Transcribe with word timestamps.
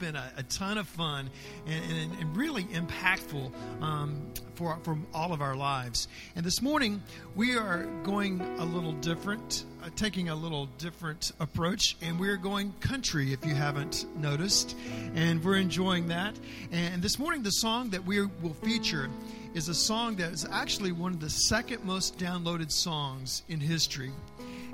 been 0.00 0.16
a, 0.16 0.32
a 0.38 0.42
ton 0.44 0.78
of 0.78 0.88
fun 0.88 1.30
and, 1.66 1.92
and, 1.92 2.20
and 2.20 2.36
really 2.36 2.64
impactful 2.64 3.52
um, 3.82 4.26
for, 4.54 4.78
for 4.82 4.98
all 5.14 5.32
of 5.32 5.42
our 5.42 5.54
lives. 5.54 6.08
And 6.34 6.44
this 6.44 6.62
morning, 6.62 7.02
we 7.36 7.56
are 7.56 7.84
going 8.02 8.40
a 8.58 8.64
little 8.64 8.92
different, 8.92 9.64
uh, 9.82 9.90
taking 9.96 10.30
a 10.30 10.34
little 10.34 10.66
different 10.78 11.32
approach, 11.38 11.96
and 12.00 12.18
we're 12.18 12.38
going 12.38 12.72
country, 12.80 13.32
if 13.32 13.44
you 13.44 13.54
haven't 13.54 14.06
noticed. 14.16 14.74
And 15.14 15.44
we're 15.44 15.58
enjoying 15.58 16.08
that. 16.08 16.34
And 16.72 17.02
this 17.02 17.18
morning, 17.18 17.42
the 17.42 17.50
song 17.52 17.90
that 17.90 18.04
we 18.04 18.22
will 18.24 18.54
feature 18.64 19.10
is 19.52 19.68
a 19.68 19.74
song 19.74 20.16
that 20.16 20.32
is 20.32 20.46
actually 20.50 20.92
one 20.92 21.12
of 21.12 21.20
the 21.20 21.30
second 21.30 21.84
most 21.84 22.18
downloaded 22.18 22.70
songs 22.72 23.42
in 23.48 23.60
history. 23.60 24.12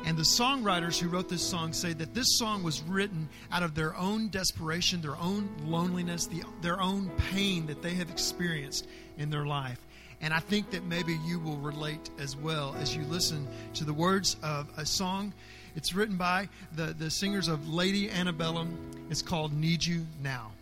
And 0.07 0.17
the 0.17 0.23
songwriters 0.23 1.01
who 1.01 1.09
wrote 1.09 1.29
this 1.29 1.43
song 1.43 1.73
say 1.73 1.93
that 1.95 2.15
this 2.15 2.39
song 2.39 2.63
was 2.63 2.81
written 2.83 3.29
out 3.51 3.65
of 3.65 3.75
their 3.75 3.97
own 3.97 4.29
desperation, 4.29 5.01
their 5.01 5.17
own 5.17 5.49
loneliness, 5.65 6.27
the, 6.27 6.45
their 6.63 6.81
own 6.81 7.11
pain 7.33 7.67
that 7.67 7.83
they 7.83 7.95
have 7.95 8.09
experienced 8.09 8.87
in 9.19 9.31
their 9.31 9.45
life. 9.45 9.81
And 10.21 10.33
I 10.33 10.39
think 10.39 10.71
that 10.71 10.85
maybe 10.85 11.19
you 11.25 11.41
will 11.41 11.57
relate 11.57 12.09
as 12.21 12.37
well 12.37 12.77
as 12.81 12.95
you 12.95 13.03
listen 13.03 13.49
to 13.75 13.85
the 13.85 13.93
words 13.93 14.37
of 14.45 14.69
a 14.77 14.87
song. 14.87 15.33
It's 15.75 15.93
written 15.93 16.17
by 16.17 16.49
the, 16.77 16.95
the 16.97 17.11
singers 17.11 17.49
of 17.49 17.69
Lady 17.69 18.09
Antebellum. 18.09 18.79
It's 19.11 19.23
called 19.23 19.53
Need 19.53 19.85
You 19.85 20.07
Now. 20.23 20.53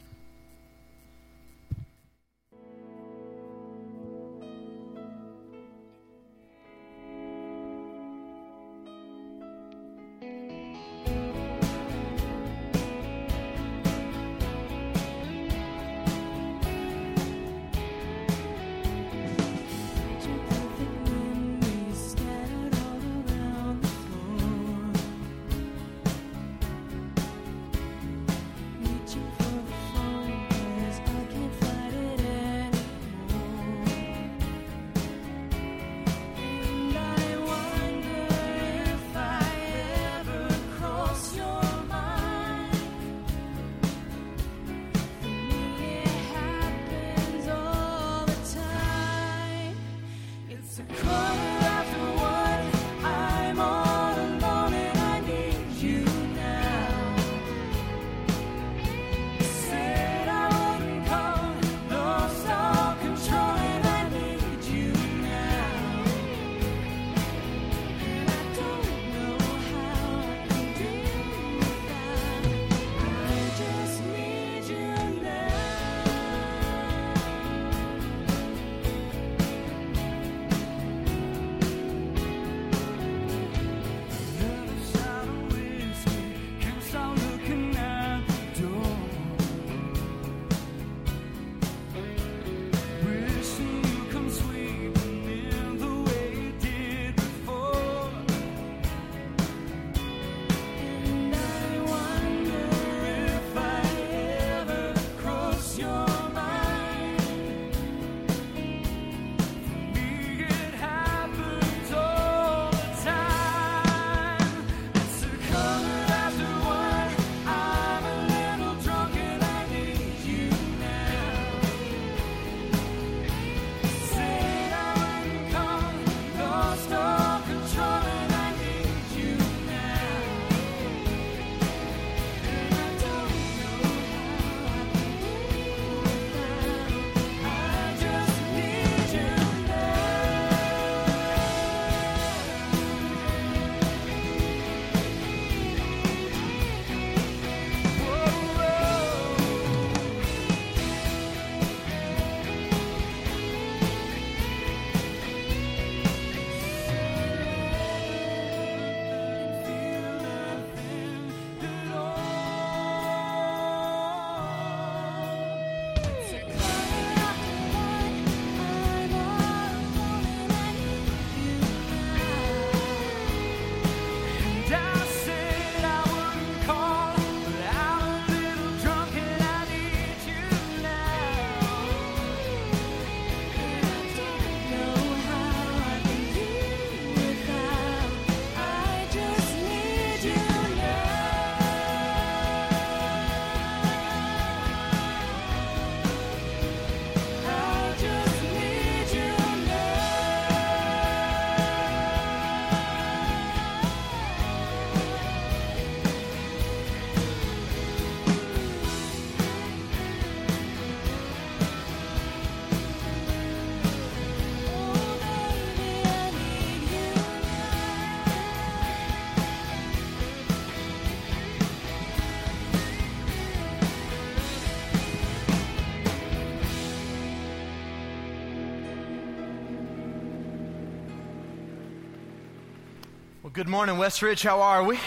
Good 233.54 233.68
morning, 233.68 233.94
Westridge. 233.94 234.42
How 234.42 234.62
are 234.62 234.82
we? 234.82 234.98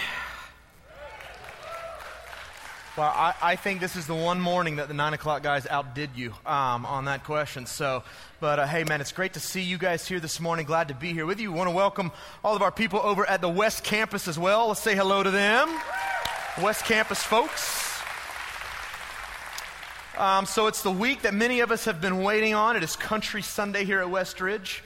Well, 2.95 3.11
I, 3.13 3.33
I, 3.41 3.55
think 3.57 3.81
this 3.81 3.97
is 3.97 4.07
the 4.07 4.15
one 4.15 4.39
morning 4.39 4.77
that 4.77 4.87
the 4.87 4.93
9 4.93 5.13
o'clock 5.13 5.43
guys 5.43 5.67
outdid 5.67 6.11
you 6.15 6.33
um, 6.45 6.85
on 6.85 7.05
that 7.05 7.25
question. 7.25 7.65
So, 7.65 8.03
but 8.39 8.57
uh, 8.57 8.65
hey, 8.65 8.85
man, 8.85 9.01
it's 9.01 9.11
great 9.11 9.33
to 9.33 9.41
see 9.41 9.63
you 9.63 9.77
guys 9.77 10.07
here 10.07 10.21
this 10.21 10.39
morning. 10.39 10.65
Glad 10.65 10.87
to 10.87 10.93
be 10.93 11.11
here 11.11 11.25
with 11.25 11.41
you. 11.41 11.51
Want 11.51 11.67
to 11.67 11.75
welcome 11.75 12.09
all 12.41 12.55
of 12.55 12.61
our 12.61 12.71
people 12.71 13.01
over 13.03 13.29
at 13.29 13.41
the 13.41 13.49
West 13.49 13.83
Campus 13.83 14.29
as 14.29 14.39
well. 14.39 14.69
Let's 14.69 14.79
say 14.79 14.95
hello 14.95 15.23
to 15.23 15.31
them. 15.31 15.67
West 16.61 16.85
Campus 16.85 17.21
folks. 17.21 18.01
Um, 20.17 20.45
so 20.45 20.67
it's 20.67 20.83
the 20.83 20.91
week 20.91 21.23
that 21.23 21.33
many 21.33 21.59
of 21.59 21.69
us 21.69 21.83
have 21.83 21.99
been 21.99 22.23
waiting 22.23 22.53
on. 22.53 22.77
It 22.77 22.83
is 22.83 22.95
Country 22.95 23.41
Sunday 23.41 23.83
here 23.83 23.99
at 23.99 24.07
Westridge. 24.07 24.79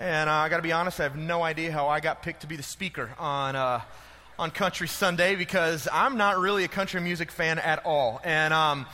And 0.00 0.30
uh, 0.30 0.32
I 0.32 0.48
got 0.48 0.56
to 0.56 0.62
be 0.62 0.72
honest, 0.72 0.98
I 0.98 1.02
have 1.02 1.14
no 1.14 1.42
idea 1.42 1.70
how 1.70 1.88
I 1.88 2.00
got 2.00 2.22
picked 2.22 2.40
to 2.40 2.46
be 2.46 2.56
the 2.56 2.62
speaker 2.62 3.10
on, 3.18 3.54
uh, 3.54 3.82
on 4.38 4.50
Country 4.50 4.88
Sunday 4.88 5.34
because 5.34 5.86
I'm 5.92 6.16
not 6.16 6.38
really 6.38 6.64
a 6.64 6.68
country 6.68 7.02
music 7.02 7.30
fan 7.30 7.58
at 7.58 7.84
all. 7.84 8.18
And 8.24 8.54
um, 8.54 8.86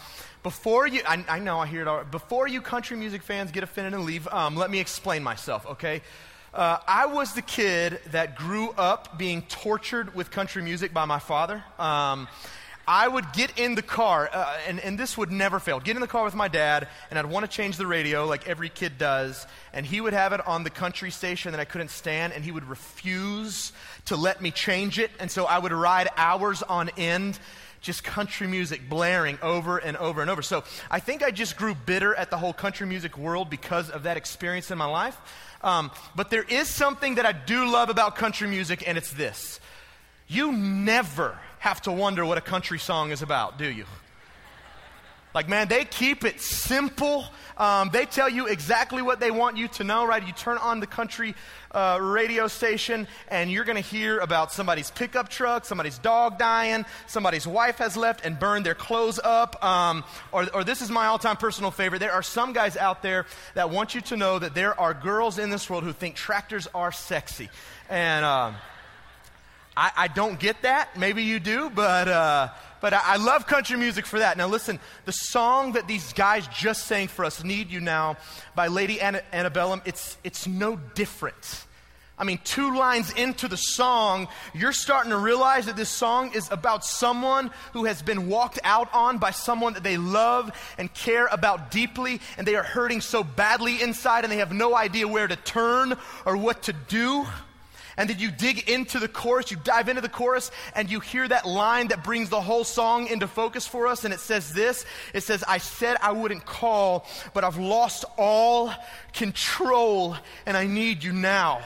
before 0.43 0.85
you, 0.85 1.03
I, 1.07 1.25
I, 1.29 1.39
know 1.39 1.61
I 1.61 1.69
hear 1.69 1.83
it 1.83 1.87
all, 1.87 2.03
before 2.03 2.49
you 2.49 2.61
country 2.61 2.97
music 2.97 3.23
fans 3.23 3.53
get 3.53 3.63
offended 3.63 3.95
and 3.95 4.03
leave, 4.03 4.27
um, 4.27 4.57
let 4.57 4.69
me 4.69 4.81
explain 4.81 5.23
myself, 5.23 5.65
okay? 5.67 6.03
Uh, 6.53 6.79
I 6.89 7.07
was 7.07 7.35
the 7.35 7.43
kid 7.43 8.01
that 8.11 8.35
grew 8.35 8.71
up 8.71 9.17
being 9.17 9.43
tortured 9.43 10.13
with 10.13 10.33
country 10.33 10.63
music 10.65 10.93
by 10.93 11.05
my 11.05 11.21
father. 11.21 11.63
Um, 11.79 12.27
I 12.89 13.09
would 13.09 13.33
get 13.33 13.59
in 13.59 13.75
the 13.75 13.83
car, 13.83 14.31
uh, 14.33 14.57
and, 14.69 14.79
and 14.79 14.97
this 14.97 15.19
would 15.19 15.33
never 15.33 15.59
fail. 15.59 15.81
Get 15.81 15.97
in 15.97 16.01
the 16.01 16.07
car 16.07 16.25
with 16.25 16.37
my 16.37 16.47
dad, 16.47 16.87
and 17.11 17.19
I'd 17.19 17.27
want 17.27 17.45
to 17.45 17.51
change 17.51 17.77
the 17.79 17.87
radio 17.87 18.27
like 18.27 18.49
every 18.49 18.69
kid 18.69 18.97
does, 18.97 19.45
and 19.73 19.85
he 19.85 20.01
would 20.01 20.13
have 20.13 20.33
it 20.33 20.47
on 20.47 20.63
the 20.63 20.71
country 20.71 21.11
station 21.11 21.51
that 21.51 21.61
I 21.61 21.65
couldn't 21.65 21.91
stand, 21.91 22.33
and 22.33 22.45
he 22.45 22.53
would 22.53 22.69
refuse 22.69 23.73
to 24.05 24.17
let 24.17 24.41
me 24.41 24.53
change 24.53 25.01
it. 25.01 25.11
And 25.19 25.31
so 25.31 25.47
I 25.47 25.59
would 25.59 25.73
ride 25.73 26.09
hours 26.17 26.63
on 26.63 26.91
end, 26.97 27.41
just 27.81 28.05
country 28.05 28.47
music 28.47 28.89
blaring 28.89 29.39
over 29.43 29.79
and 29.79 29.97
over 29.97 30.21
and 30.21 30.31
over. 30.31 30.43
So 30.43 30.63
I 30.89 31.01
think 31.01 31.25
I 31.25 31.33
just 31.33 31.57
grew 31.57 31.75
bitter 31.75 32.15
at 32.15 32.31
the 32.31 32.39
whole 32.39 32.53
country 32.53 32.87
music 32.87 33.19
world 33.19 33.51
because 33.51 33.91
of 33.91 34.05
that 34.05 34.17
experience 34.17 34.71
in 34.71 34.79
my 34.79 34.87
life. 34.87 35.19
Um, 35.61 35.91
but 36.15 36.31
there 36.31 36.45
is 36.45 36.69
something 36.69 37.17
that 37.17 37.27
I 37.27 37.33
do 37.33 37.69
love 37.69 37.91
about 37.91 38.15
country 38.15 38.47
music, 38.49 38.85
and 38.87 38.97
it's 38.97 39.13
this 39.13 39.59
you 40.29 40.53
never 40.53 41.39
have 41.67 41.83
to 41.83 41.91
wonder 41.91 42.25
what 42.25 42.39
a 42.39 42.41
country 42.41 42.79
song 42.79 43.11
is 43.11 43.23
about, 43.23 43.59
do 43.59 43.69
you? 43.69 43.85
Like, 45.35 45.49
man, 45.49 45.67
they 45.67 45.85
keep 45.85 46.25
it 46.25 46.41
simple. 46.41 47.25
Um, 47.57 47.91
they 47.93 48.07
tell 48.07 48.29
you 48.29 48.47
exactly 48.47 49.03
what 49.03 49.19
they 49.19 49.33
want 49.33 49.57
you 49.57 49.67
to 49.69 49.83
know, 49.83 50.07
right? 50.07 50.25
You 50.25 50.33
turn 50.33 50.59
on 50.59 50.79
the 50.79 50.87
country 50.87 51.35
uh, 51.73 51.99
radio 52.01 52.47
station, 52.47 53.09
and 53.27 53.51
you're 53.51 53.65
going 53.65 53.83
to 53.83 53.89
hear 53.97 54.21
about 54.21 54.53
somebody's 54.53 54.93
pickup 54.93 55.29
truck, 55.29 55.65
somebody's 55.65 55.99
dog 55.99 56.39
dying, 56.39 56.87
somebody's 57.09 57.49
wife 57.49 57.79
has 57.79 57.97
left 57.97 58.25
and 58.25 58.39
burned 58.39 58.65
their 58.65 58.77
clothes 58.77 59.19
up. 59.25 59.63
Um, 59.65 60.05
or, 60.31 60.47
or 60.55 60.63
this 60.63 60.81
is 60.81 60.89
my 60.89 61.07
all 61.07 61.19
time 61.19 61.37
personal 61.37 61.73
favorite. 61.73 61.99
There 61.99 62.13
are 62.13 62.23
some 62.23 62.53
guys 62.53 62.77
out 62.77 63.03
there 63.03 63.27
that 63.55 63.71
want 63.71 63.97
you 63.97 64.03
to 64.03 64.17
know 64.17 64.39
that 64.39 64.55
there 64.55 64.79
are 64.79 64.95
girls 64.95 65.41
in 65.41 65.51
this 65.51 65.69
world 65.69 65.83
who 65.83 65.93
think 65.93 66.15
tractors 66.15 66.69
are 66.77 66.93
sexy. 66.93 67.51
And. 67.91 68.25
Um, 68.25 68.55
I, 69.77 69.93
I 69.97 70.09
don't 70.09 70.39
get 70.39 70.63
that. 70.63 70.97
Maybe 70.97 71.23
you 71.23 71.39
do, 71.39 71.71
but, 71.71 72.09
uh, 72.09 72.49
but 72.81 72.95
I, 72.95 73.01
I, 73.05 73.17
love 73.17 73.47
country 73.47 73.77
music 73.77 74.07
for 74.07 74.21
that. 74.21 74.39
Now, 74.39 74.47
listen, 74.47 74.81
the 75.05 75.13
song 75.13 75.73
that 75.73 75.87
these 75.87 76.13
guys 76.15 76.49
just 76.49 76.87
sang 76.87 77.09
for 77.09 77.25
us, 77.25 77.45
Need 77.45 77.71
You 77.71 77.81
Now, 77.81 78.17
by 78.55 78.69
Lady 78.69 79.01
Anna, 79.01 79.21
Antebellum, 79.33 79.83
it's, 79.85 80.17
it's 80.25 80.47
no 80.47 80.77
different. 80.95 81.67
I 82.19 82.25
mean, 82.25 82.39
two 82.43 82.75
lines 82.75 83.13
into 83.13 83.47
the 83.47 83.59
song, 83.59 84.29
you're 84.55 84.73
starting 84.73 85.11
to 85.11 85.19
realize 85.19 85.67
that 85.67 85.77
this 85.77 85.91
song 85.91 86.33
is 86.35 86.51
about 86.51 86.83
someone 86.83 87.51
who 87.75 87.85
has 87.85 88.01
been 88.01 88.29
walked 88.29 88.59
out 88.65 88.89
on 88.95 89.19
by 89.19 89.33
someone 89.33 89.75
that 89.75 89.83
they 89.83 89.99
love 89.99 90.51
and 90.79 90.93
care 90.95 91.27
about 91.27 91.71
deeply, 91.71 92.23
and 92.39 92.47
they 92.47 92.55
are 92.55 92.63
hurting 92.63 93.03
so 93.03 93.23
badly 93.23 93.83
inside, 93.83 94.25
and 94.25 94.33
they 94.33 94.39
have 94.39 94.53
no 94.53 94.75
idea 94.75 95.07
where 95.07 95.29
to 95.29 95.37
turn 95.37 95.95
or 96.25 96.39
what 96.39 96.63
to 96.63 96.73
do. 96.73 97.27
And 97.97 98.11
then 98.11 98.19
you 98.19 98.31
dig 98.31 98.69
into 98.69 98.99
the 98.99 99.09
chorus, 99.09 99.51
you 99.51 99.57
dive 99.57 99.89
into 99.89 100.03
the 100.03 100.09
chorus, 100.09 100.51
and 100.75 100.91
you 100.91 101.01
hear 101.01 101.27
that 101.27 101.47
line 101.47 101.89
that 101.89 102.05
brings 102.05 102.29
the 102.29 102.41
whole 102.41 102.65
song 102.65 103.07
into 103.07 103.27
focus 103.27 103.67
for 103.67 103.87
us. 103.87 104.05
And 104.05 104.13
it 104.13 104.21
says 104.21 104.53
this 104.53 104.85
It 105.15 105.23
says, 105.23 105.43
I 105.49 105.59
said 105.59 105.97
I 106.03 106.13
wouldn't 106.13 106.45
call, 106.45 107.07
but 107.33 107.43
I've 107.43 107.59
lost 107.59 108.05
all 108.19 108.73
control, 109.15 110.17
and 110.45 110.57
I 110.57 110.67
need 110.67 111.05
you 111.05 111.13
now. 111.13 111.61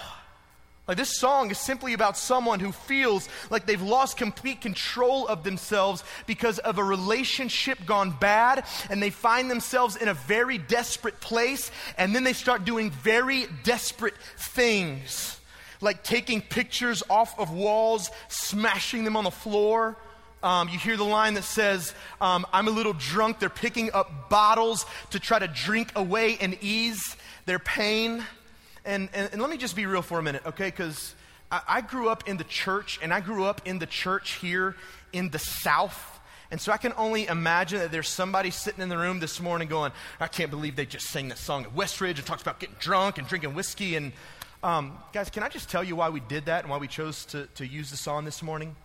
Like 0.86 0.96
this 0.96 1.18
song 1.18 1.50
is 1.50 1.58
simply 1.58 1.92
about 1.92 2.16
someone 2.16 2.58
who 2.58 2.72
feels 2.72 3.28
like 3.48 3.64
they've 3.64 3.80
lost 3.80 4.16
complete 4.16 4.60
control 4.60 5.26
of 5.28 5.44
themselves 5.44 6.02
because 6.26 6.58
of 6.58 6.78
a 6.78 6.84
relationship 6.84 7.78
gone 7.86 8.10
bad, 8.20 8.64
and 8.88 9.02
they 9.02 9.10
find 9.10 9.50
themselves 9.50 9.96
in 9.96 10.08
a 10.08 10.14
very 10.14 10.58
desperate 10.58 11.20
place, 11.20 11.72
and 11.98 12.14
then 12.14 12.24
they 12.24 12.32
start 12.32 12.64
doing 12.64 12.90
very 12.90 13.46
desperate 13.64 14.16
things 14.36 15.39
like 15.80 16.02
taking 16.02 16.40
pictures 16.40 17.02
off 17.08 17.38
of 17.38 17.52
walls, 17.52 18.10
smashing 18.28 19.04
them 19.04 19.16
on 19.16 19.24
the 19.24 19.30
floor. 19.30 19.96
Um, 20.42 20.68
you 20.68 20.78
hear 20.78 20.96
the 20.96 21.04
line 21.04 21.34
that 21.34 21.44
says, 21.44 21.94
um, 22.20 22.46
I'm 22.52 22.66
a 22.66 22.70
little 22.70 22.94
drunk. 22.94 23.40
They're 23.40 23.50
picking 23.50 23.92
up 23.92 24.30
bottles 24.30 24.86
to 25.10 25.20
try 25.20 25.38
to 25.38 25.48
drink 25.48 25.92
away 25.96 26.38
and 26.40 26.56
ease 26.62 27.16
their 27.44 27.58
pain. 27.58 28.24
And, 28.84 29.10
and, 29.12 29.28
and 29.32 29.40
let 29.40 29.50
me 29.50 29.58
just 29.58 29.76
be 29.76 29.84
real 29.84 30.02
for 30.02 30.18
a 30.18 30.22
minute, 30.22 30.42
okay? 30.46 30.66
Because 30.66 31.14
I, 31.50 31.60
I 31.68 31.80
grew 31.82 32.08
up 32.08 32.26
in 32.26 32.38
the 32.38 32.44
church, 32.44 32.98
and 33.02 33.12
I 33.12 33.20
grew 33.20 33.44
up 33.44 33.60
in 33.66 33.78
the 33.78 33.86
church 33.86 34.38
here 34.40 34.76
in 35.12 35.28
the 35.28 35.38
South. 35.38 36.20
And 36.50 36.60
so 36.60 36.72
I 36.72 36.78
can 36.78 36.94
only 36.96 37.26
imagine 37.26 37.78
that 37.80 37.92
there's 37.92 38.08
somebody 38.08 38.50
sitting 38.50 38.82
in 38.82 38.88
the 38.88 38.98
room 38.98 39.20
this 39.20 39.40
morning 39.40 39.68
going, 39.68 39.92
I 40.18 40.26
can't 40.26 40.50
believe 40.50 40.74
they 40.74 40.86
just 40.86 41.06
sang 41.06 41.28
that 41.28 41.38
song 41.38 41.64
at 41.64 41.76
Westridge 41.76 42.16
and 42.16 42.26
talks 42.26 42.42
about 42.42 42.58
getting 42.58 42.76
drunk 42.80 43.18
and 43.18 43.28
drinking 43.28 43.54
whiskey 43.54 43.94
and 43.94 44.12
um, 44.62 44.98
guys, 45.12 45.30
can 45.30 45.42
I 45.42 45.48
just 45.48 45.70
tell 45.70 45.82
you 45.82 45.96
why 45.96 46.10
we 46.10 46.20
did 46.20 46.46
that 46.46 46.62
and 46.64 46.70
why 46.70 46.76
we 46.76 46.88
chose 46.88 47.24
to, 47.26 47.46
to 47.54 47.66
use 47.66 47.90
the 47.90 47.96
song 47.96 48.24
this 48.24 48.42
morning? 48.42 48.76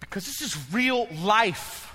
Because 0.00 0.26
this 0.26 0.42
is 0.42 0.56
real 0.72 1.08
life. 1.22 1.90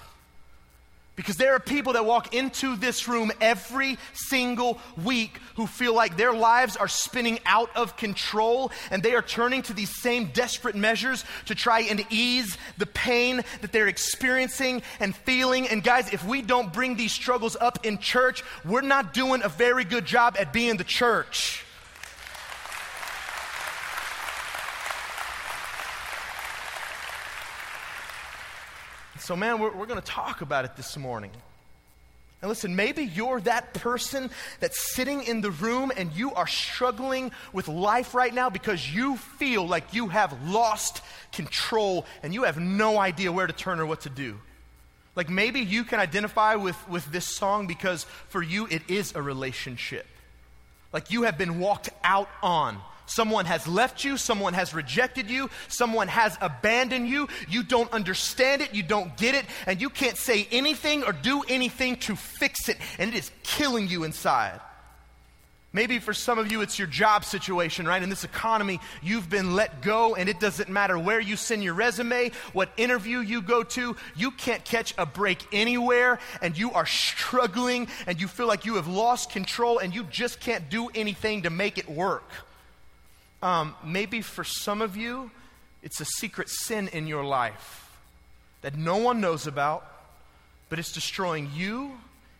Because 1.16 1.36
there 1.36 1.54
are 1.54 1.60
people 1.60 1.94
that 1.94 2.06
walk 2.06 2.34
into 2.34 2.78
this 2.78 3.08
room 3.08 3.30
every 3.42 3.98
single 4.14 4.80
week 5.04 5.38
who 5.58 5.68
feel 5.68 5.94
like 5.94 6.16
their 6.16 6.32
lives 6.34 6.78
are 6.78 6.88
spinning 6.88 7.40
out 7.46 7.70
of 7.76 7.98
control 7.98 8.72
and 8.90 9.04
they 9.04 9.14
are 9.14 9.22
turning 9.22 9.62
to 9.64 9.74
these 9.74 9.94
same 10.02 10.28
desperate 10.28 10.76
measures 10.76 11.26
to 11.48 11.56
try 11.56 11.82
and 11.82 12.06
ease 12.10 12.58
the 12.78 12.86
pain 12.86 13.44
that 13.60 13.74
they're 13.74 13.90
experiencing 13.90 14.82
and 15.02 15.14
feeling. 15.14 15.68
And 15.68 15.84
guys, 15.84 16.12
if 16.14 16.26
we 16.26 16.42
don't 16.42 16.72
bring 16.72 16.96
these 16.96 17.12
struggles 17.12 17.58
up 17.60 17.86
in 17.86 17.98
church, 17.98 18.42
we're 18.64 18.80
not 18.80 19.14
doing 19.14 19.44
a 19.44 19.50
very 19.50 19.84
good 19.84 20.06
job 20.06 20.38
at 20.40 20.54
being 20.54 20.78
the 20.78 20.86
church. 20.86 21.66
So, 29.18 29.36
man, 29.36 29.60
we're, 29.60 29.76
we're 29.76 29.88
going 29.88 30.02
to 30.02 30.06
talk 30.06 30.42
about 30.42 30.66
it 30.66 30.76
this 30.76 30.96
morning. 30.98 31.32
And 32.42 32.48
listen, 32.48 32.76
maybe 32.76 33.04
you're 33.04 33.42
that 33.42 33.74
person 33.74 34.30
that's 34.62 34.94
sitting 34.94 35.24
in 35.24 35.42
the 35.42 35.52
room 35.52 35.92
and 35.96 36.12
you 36.14 36.34
are 36.34 36.48
struggling 36.48 37.32
with 37.52 37.68
life 37.68 38.16
right 38.16 38.34
now 38.34 38.50
because 38.50 38.94
you 38.94 39.18
feel 39.18 39.68
like 39.68 39.94
you 39.94 40.08
have 40.08 40.48
lost 40.48 41.02
control 41.34 42.06
and 42.24 42.34
you 42.34 42.44
have 42.44 42.58
no 42.58 42.98
idea 42.98 43.32
where 43.32 43.46
to 43.46 43.52
turn 43.52 43.82
or 43.82 43.86
what 43.86 44.02
to 44.02 44.10
do. 44.10 44.38
Like 45.18 45.30
maybe 45.30 45.60
you 45.60 45.84
can 45.84 46.00
identify 46.00 46.56
with, 46.56 46.78
with 46.88 47.12
this 47.12 47.26
song 47.26 47.68
because 47.68 48.06
for 48.30 48.42
you 48.42 48.68
it 48.68 48.84
is 48.90 49.16
a 49.16 49.22
relationship. 49.22 50.06
Like 50.94 51.12
you 51.12 51.24
have 51.24 51.38
been 51.38 51.60
walked 51.60 51.90
out 52.06 52.30
on. 52.42 52.78
Someone 53.10 53.46
has 53.46 53.68
left 53.68 54.04
you, 54.04 54.18
someone 54.18 54.54
has 54.54 54.72
rejected 54.72 55.32
you, 55.32 55.50
someone 55.68 56.08
has 56.08 56.38
abandoned 56.42 57.10
you. 57.10 57.28
You 57.48 57.64
don't 57.64 57.92
understand 57.92 58.62
it, 58.62 58.76
you 58.76 58.84
don't 58.84 59.18
get 59.18 59.34
it, 59.34 59.46
and 59.66 59.82
you 59.82 59.90
can't 59.90 60.16
say 60.16 60.48
anything 60.52 61.04
or 61.04 61.12
do 61.12 61.42
anything 61.50 61.96
to 61.98 62.16
fix 62.16 62.70
it, 62.70 62.78
and 63.00 63.10
it 63.10 63.18
is 63.18 63.32
killing 63.42 63.88
you 63.88 64.04
inside. 64.04 64.60
Maybe 65.74 65.98
for 65.98 66.14
some 66.14 66.38
of 66.38 66.52
you, 66.52 66.62
it's 66.62 66.78
your 66.78 66.88
job 66.88 67.26
situation, 67.26 67.88
right? 67.88 68.02
In 68.02 68.10
this 68.10 68.24
economy, 68.24 68.80
you've 69.02 69.28
been 69.28 69.56
let 69.56 69.82
go, 69.82 70.14
and 70.14 70.30
it 70.30 70.40
doesn't 70.40 70.70
matter 70.70 70.98
where 70.98 71.20
you 71.20 71.36
send 71.36 71.64
your 71.64 71.74
resume, 71.74 72.30
what 72.54 72.70
interview 72.78 73.20
you 73.20 73.42
go 73.42 73.64
to, 73.64 73.96
you 74.16 74.30
can't 74.32 74.64
catch 74.64 74.94
a 75.00 75.06
break 75.08 75.48
anywhere, 75.52 76.20
and 76.44 76.56
you 76.56 76.72
are 76.74 76.86
struggling, 76.86 77.88
and 78.06 78.22
you 78.22 78.28
feel 78.28 78.48
like 78.48 78.66
you 78.66 78.76
have 78.76 78.88
lost 78.88 79.32
control, 79.32 79.80
and 79.80 79.96
you 79.96 80.04
just 80.04 80.40
can't 80.40 80.70
do 80.70 80.90
anything 80.94 81.42
to 81.42 81.50
make 81.50 81.80
it 81.80 81.90
work. 81.90 82.32
Um, 83.42 83.76
maybe 83.84 84.22
for 84.22 84.44
some 84.44 84.82
of 84.82 84.98
you, 84.98 85.32
it's 85.82 86.02
a 86.02 86.06
secret 86.06 86.50
sin 86.50 86.90
in 86.90 87.08
your 87.08 87.24
life 87.24 87.90
that 88.62 88.76
no 88.76 88.98
one 88.98 89.22
knows 89.22 89.48
about, 89.48 89.86
but 90.68 90.80
it's 90.80 90.92
destroying 90.92 91.50
you, 91.56 91.92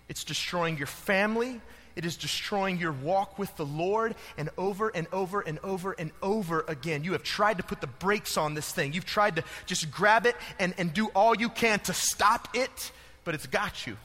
it's 0.10 0.24
destroying 0.24 0.78
your 0.78 0.88
family, 0.88 1.62
it 1.96 2.06
is 2.06 2.18
destroying 2.18 2.78
your 2.78 2.92
walk 2.92 3.40
with 3.40 3.56
the 3.58 3.66
Lord, 3.66 4.16
and 4.38 4.50
over 4.58 4.90
and 4.90 5.08
over 5.12 5.42
and 5.42 5.60
over 5.64 5.94
and 5.94 6.12
over 6.22 6.66
again. 6.68 7.04
You 7.04 7.14
have 7.14 7.24
tried 7.24 7.58
to 7.58 7.64
put 7.64 7.82
the 7.82 7.88
brakes 7.88 8.38
on 8.38 8.54
this 8.54 8.72
thing. 8.72 8.94
You've 8.94 9.06
tried 9.06 9.38
to 9.38 9.44
just 9.66 9.92
grab 9.92 10.26
it 10.26 10.36
and, 10.60 10.74
and 10.78 10.94
do 10.94 11.08
all 11.08 11.36
you 11.36 11.50
can 11.50 11.80
to 11.82 11.94
stop 11.94 12.50
it, 12.54 12.92
but 13.24 13.36
it's 13.36 13.48
got 13.48 13.88
you. 13.88 13.98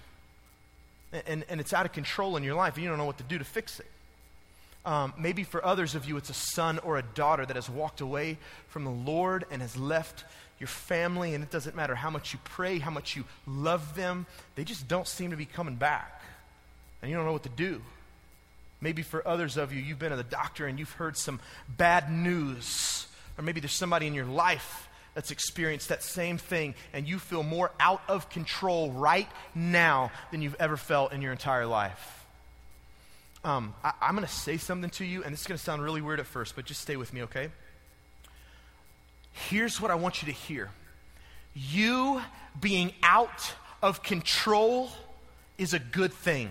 And, 1.26 1.44
and 1.48 1.60
it's 1.60 1.72
out 1.72 1.86
of 1.86 1.92
control 1.92 2.36
in 2.36 2.42
your 2.42 2.56
life, 2.56 2.74
and 2.74 2.82
you 2.82 2.88
don't 2.88 2.98
know 2.98 3.04
what 3.04 3.18
to 3.18 3.24
do 3.24 3.38
to 3.38 3.44
fix 3.44 3.78
it. 3.78 3.86
Um, 4.87 5.14
maybe 5.19 5.45
for 5.45 5.64
others 5.64 5.95
of 5.95 6.07
you, 6.07 6.17
it's 6.19 6.31
a 6.31 6.35
son 6.35 6.79
or 6.81 6.99
a 6.99 7.03
daughter 7.03 7.47
that 7.47 7.57
has 7.57 7.71
walked 7.71 8.00
away 8.00 8.38
from 8.69 8.85
the 8.85 8.91
Lord 8.91 9.47
and 9.50 9.62
has 9.62 9.76
left 9.76 10.25
your 10.59 10.69
family, 10.69 11.35
and 11.35 11.43
it 11.43 11.50
doesn't 11.50 11.75
matter 11.75 11.95
how 11.95 12.11
much 12.11 12.33
you 12.33 12.38
pray, 12.45 12.79
how 12.79 12.91
much 12.91 13.17
you 13.17 13.25
love 13.47 13.97
them, 13.97 14.26
they 14.55 14.64
just 14.64 14.87
don't 14.87 15.09
seem 15.09 15.31
to 15.31 15.37
be 15.37 15.47
coming 15.47 15.75
back. 15.75 16.23
And 17.03 17.11
you 17.11 17.17
don't 17.17 17.26
know 17.26 17.33
what 17.33 17.43
to 17.43 17.49
do. 17.49 17.83
Maybe 18.81 19.03
for 19.03 19.26
others 19.26 19.57
of 19.57 19.73
you, 19.73 19.81
you've 19.81 19.99
been 19.99 20.11
to 20.11 20.17
the 20.17 20.23
doctor 20.23 20.67
and 20.67 20.79
you've 20.79 20.93
heard 20.93 21.17
some 21.17 21.41
bad 21.69 22.11
news. 22.11 23.07
Or 23.37 23.43
maybe 23.43 23.61
there's 23.61 23.73
somebody 23.73 24.07
in 24.07 24.14
your 24.14 24.26
life 24.26 24.88
that's 25.14 25.31
experienced 25.31 25.88
that 25.88 26.03
same 26.03 26.38
thing, 26.38 26.75
and 26.93 27.09
you 27.09 27.19
feel 27.19 27.43
more 27.43 27.71
out 27.81 28.03
of 28.09 28.29
control 28.29 28.91
right 28.91 29.29
now 29.55 30.11
than 30.31 30.43
you've 30.43 30.57
ever 30.59 30.76
felt 30.76 31.12
in 31.12 31.23
your 31.23 31.33
entire 31.33 31.67
life. 31.67 32.24
Um, 33.44 33.74
I, 33.84 33.92
I'm 34.00 34.16
going 34.16 34.26
to 34.26 34.32
say 34.32 34.56
something 34.56 34.90
to 34.90 35.04
you, 35.04 35.22
and 35.22 35.32
this 35.32 35.42
is 35.42 35.46
going 35.46 35.58
to 35.58 35.62
sound 35.62 35.82
really 35.82 36.00
weird 36.00 36.18
at 36.18 36.26
first, 36.26 36.56
but 36.56 36.64
just 36.64 36.80
stay 36.80 36.96
with 36.96 37.12
me, 37.12 37.22
okay? 37.24 37.50
Here's 39.32 39.80
what 39.80 39.90
I 39.90 39.94
want 39.96 40.22
you 40.22 40.26
to 40.26 40.38
hear 40.38 40.70
you 41.56 42.20
being 42.60 42.92
out 43.04 43.54
of 43.80 44.02
control 44.02 44.90
is 45.56 45.72
a 45.72 45.78
good 45.78 46.12
thing. 46.12 46.50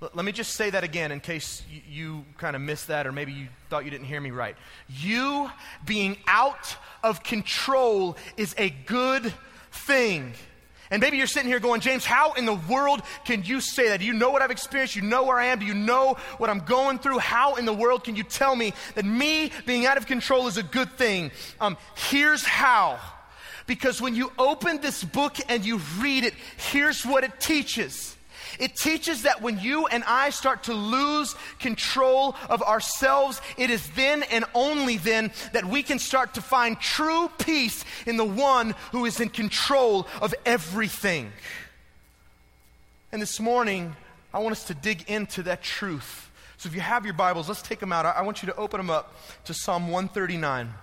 Let 0.00 0.24
me 0.24 0.30
just 0.30 0.54
say 0.54 0.70
that 0.70 0.84
again 0.84 1.10
in 1.10 1.18
case 1.18 1.64
you 1.90 2.24
kind 2.36 2.54
of 2.54 2.62
missed 2.62 2.86
that 2.86 3.08
or 3.08 3.10
maybe 3.10 3.32
you 3.32 3.48
thought 3.68 3.84
you 3.84 3.90
didn't 3.90 4.06
hear 4.06 4.20
me 4.20 4.30
right. 4.30 4.54
You 4.88 5.50
being 5.84 6.16
out 6.28 6.76
of 7.02 7.24
control 7.24 8.16
is 8.36 8.54
a 8.56 8.70
good 8.70 9.32
thing. 9.72 10.34
And 10.90 11.00
maybe 11.00 11.18
you're 11.18 11.26
sitting 11.26 11.48
here 11.48 11.60
going, 11.60 11.80
James, 11.80 12.04
how 12.04 12.32
in 12.32 12.46
the 12.46 12.54
world 12.54 13.02
can 13.24 13.42
you 13.42 13.60
say 13.60 13.88
that? 13.88 14.00
Do 14.00 14.06
you 14.06 14.12
know 14.12 14.30
what 14.30 14.42
I've 14.42 14.50
experienced? 14.50 14.96
You 14.96 15.02
know 15.02 15.24
where 15.24 15.38
I 15.38 15.46
am? 15.46 15.58
Do 15.58 15.66
you 15.66 15.74
know 15.74 16.16
what 16.38 16.50
I'm 16.50 16.60
going 16.60 16.98
through? 16.98 17.18
How 17.18 17.56
in 17.56 17.64
the 17.64 17.74
world 17.74 18.04
can 18.04 18.16
you 18.16 18.22
tell 18.22 18.56
me 18.56 18.72
that 18.94 19.04
me 19.04 19.52
being 19.66 19.86
out 19.86 19.96
of 19.96 20.06
control 20.06 20.46
is 20.46 20.56
a 20.56 20.62
good 20.62 20.90
thing? 20.92 21.30
Um, 21.60 21.76
here's 21.94 22.44
how. 22.44 22.98
Because 23.66 24.00
when 24.00 24.14
you 24.14 24.32
open 24.38 24.80
this 24.80 25.04
book 25.04 25.36
and 25.48 25.64
you 25.64 25.80
read 25.98 26.24
it, 26.24 26.34
here's 26.56 27.04
what 27.04 27.22
it 27.22 27.38
teaches. 27.38 28.16
It 28.58 28.76
teaches 28.76 29.22
that 29.22 29.42
when 29.42 29.58
you 29.58 29.86
and 29.86 30.04
I 30.04 30.30
start 30.30 30.64
to 30.64 30.74
lose 30.74 31.34
control 31.58 32.36
of 32.48 32.62
ourselves, 32.62 33.40
it 33.56 33.70
is 33.70 33.88
then 33.90 34.22
and 34.24 34.44
only 34.54 34.96
then 34.96 35.32
that 35.52 35.64
we 35.64 35.82
can 35.82 35.98
start 35.98 36.34
to 36.34 36.42
find 36.42 36.78
true 36.80 37.30
peace 37.38 37.84
in 38.06 38.16
the 38.16 38.24
one 38.24 38.74
who 38.92 39.04
is 39.04 39.20
in 39.20 39.28
control 39.28 40.06
of 40.20 40.34
everything. 40.44 41.32
And 43.12 43.22
this 43.22 43.40
morning, 43.40 43.96
I 44.34 44.40
want 44.40 44.52
us 44.52 44.64
to 44.64 44.74
dig 44.74 45.08
into 45.08 45.42
that 45.44 45.62
truth. 45.62 46.30
So 46.58 46.68
if 46.68 46.74
you 46.74 46.80
have 46.80 47.04
your 47.04 47.14
Bibles, 47.14 47.48
let's 47.48 47.62
take 47.62 47.78
them 47.78 47.92
out. 47.92 48.04
I 48.04 48.22
want 48.22 48.42
you 48.42 48.46
to 48.46 48.56
open 48.56 48.78
them 48.78 48.90
up 48.90 49.14
to 49.44 49.54
Psalm 49.54 49.84
139. 49.84 50.74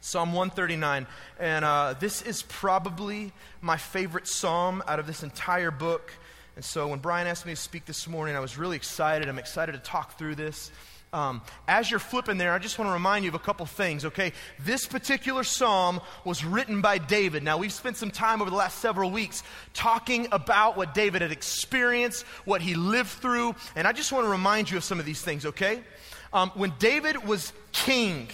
Psalm 0.00 0.32
139. 0.32 1.06
And 1.40 1.64
uh, 1.64 1.94
this 1.98 2.22
is 2.22 2.42
probably 2.42 3.32
my 3.60 3.76
favorite 3.76 4.28
psalm 4.28 4.82
out 4.86 4.98
of 4.98 5.06
this 5.06 5.22
entire 5.22 5.70
book. 5.70 6.12
And 6.54 6.64
so 6.64 6.86
when 6.88 6.98
Brian 6.98 7.26
asked 7.26 7.46
me 7.46 7.52
to 7.52 7.60
speak 7.60 7.86
this 7.86 8.06
morning, 8.06 8.36
I 8.36 8.40
was 8.40 8.58
really 8.58 8.76
excited. 8.76 9.28
I'm 9.28 9.38
excited 9.38 9.72
to 9.72 9.78
talk 9.78 10.18
through 10.18 10.34
this. 10.34 10.70
Um, 11.14 11.42
as 11.68 11.90
you're 11.90 12.00
flipping 12.00 12.38
there, 12.38 12.52
I 12.54 12.58
just 12.58 12.78
want 12.78 12.88
to 12.88 12.92
remind 12.92 13.24
you 13.24 13.30
of 13.30 13.34
a 13.34 13.38
couple 13.38 13.66
things, 13.66 14.06
okay? 14.06 14.32
This 14.58 14.86
particular 14.86 15.44
psalm 15.44 16.00
was 16.24 16.42
written 16.42 16.80
by 16.80 16.96
David. 16.96 17.42
Now, 17.42 17.58
we've 17.58 17.72
spent 17.72 17.98
some 17.98 18.10
time 18.10 18.40
over 18.40 18.50
the 18.50 18.56
last 18.56 18.78
several 18.78 19.10
weeks 19.10 19.42
talking 19.74 20.26
about 20.32 20.76
what 20.78 20.94
David 20.94 21.20
had 21.20 21.30
experienced, 21.30 22.24
what 22.46 22.62
he 22.62 22.74
lived 22.74 23.10
through, 23.10 23.54
and 23.76 23.86
I 23.86 23.92
just 23.92 24.10
want 24.10 24.24
to 24.24 24.30
remind 24.30 24.70
you 24.70 24.78
of 24.78 24.84
some 24.84 24.98
of 24.98 25.04
these 25.04 25.20
things, 25.20 25.44
okay? 25.44 25.80
Um, 26.32 26.50
when 26.54 26.72
David 26.78 27.26
was 27.26 27.52
king, 27.72 28.28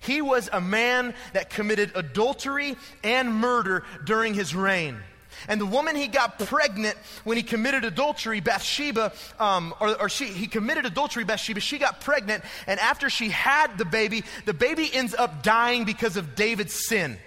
he 0.00 0.20
was 0.20 0.50
a 0.52 0.60
man 0.60 1.14
that 1.32 1.48
committed 1.48 1.92
adultery 1.94 2.76
and 3.02 3.34
murder 3.34 3.84
during 4.04 4.34
his 4.34 4.54
reign. 4.54 4.98
And 5.46 5.60
the 5.60 5.66
woman 5.66 5.94
he 5.94 6.08
got 6.08 6.38
pregnant 6.38 6.96
when 7.24 7.36
he 7.36 7.42
committed 7.42 7.84
adultery, 7.84 8.40
Bathsheba, 8.40 9.12
um, 9.38 9.74
or, 9.80 10.00
or 10.02 10.08
she, 10.08 10.26
he 10.26 10.46
committed 10.46 10.86
adultery, 10.86 11.24
Bathsheba, 11.24 11.60
she 11.60 11.78
got 11.78 12.00
pregnant. 12.00 12.42
And 12.66 12.80
after 12.80 13.10
she 13.10 13.28
had 13.28 13.78
the 13.78 13.84
baby, 13.84 14.24
the 14.44 14.54
baby 14.54 14.90
ends 14.92 15.14
up 15.14 15.42
dying 15.42 15.84
because 15.84 16.16
of 16.16 16.34
David's 16.34 16.74
sin. 16.88 17.18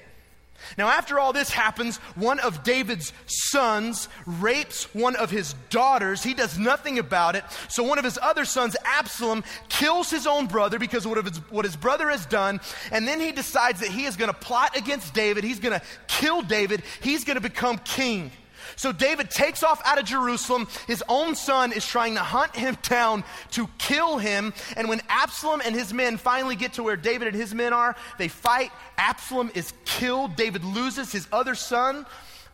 Now, 0.77 0.89
after 0.89 1.19
all 1.19 1.33
this 1.33 1.49
happens, 1.49 1.97
one 2.15 2.39
of 2.39 2.63
David's 2.63 3.13
sons 3.25 4.07
rapes 4.25 4.93
one 4.93 5.15
of 5.15 5.29
his 5.31 5.53
daughters. 5.69 6.23
He 6.23 6.33
does 6.33 6.57
nothing 6.57 6.99
about 6.99 7.35
it. 7.35 7.43
So, 7.67 7.83
one 7.83 7.97
of 7.97 8.03
his 8.03 8.19
other 8.21 8.45
sons, 8.45 8.75
Absalom, 8.85 9.43
kills 9.69 10.09
his 10.09 10.27
own 10.27 10.47
brother 10.47 10.79
because 10.79 11.05
of 11.05 11.11
what 11.11 11.25
his, 11.25 11.37
what 11.49 11.65
his 11.65 11.75
brother 11.75 12.09
has 12.09 12.25
done. 12.25 12.59
And 12.91 13.07
then 13.07 13.19
he 13.19 13.31
decides 13.31 13.79
that 13.81 13.89
he 13.89 14.05
is 14.05 14.15
going 14.15 14.31
to 14.31 14.37
plot 14.37 14.77
against 14.77 15.13
David. 15.13 15.43
He's 15.43 15.59
going 15.59 15.79
to 15.79 15.85
kill 16.07 16.41
David. 16.41 16.83
He's 17.01 17.23
going 17.23 17.35
to 17.35 17.41
become 17.41 17.77
king. 17.79 18.31
So 18.75 18.91
David 18.91 19.29
takes 19.29 19.63
off 19.63 19.81
out 19.85 19.99
of 19.99 20.05
Jerusalem. 20.05 20.67
His 20.87 21.03
own 21.07 21.35
son 21.35 21.71
is 21.71 21.85
trying 21.85 22.15
to 22.15 22.21
hunt 22.21 22.55
him 22.55 22.77
down 22.83 23.23
to 23.51 23.67
kill 23.77 24.17
him. 24.17 24.53
And 24.75 24.89
when 24.89 25.01
Absalom 25.09 25.61
and 25.63 25.75
his 25.75 25.93
men 25.93 26.17
finally 26.17 26.55
get 26.55 26.73
to 26.73 26.83
where 26.83 26.95
David 26.95 27.27
and 27.27 27.35
his 27.35 27.53
men 27.53 27.73
are, 27.73 27.95
they 28.17 28.27
fight. 28.27 28.71
Absalom 28.97 29.51
is 29.55 29.73
killed. 29.85 30.35
David 30.35 30.63
loses 30.63 31.11
his 31.11 31.27
other 31.31 31.55
son. 31.55 32.05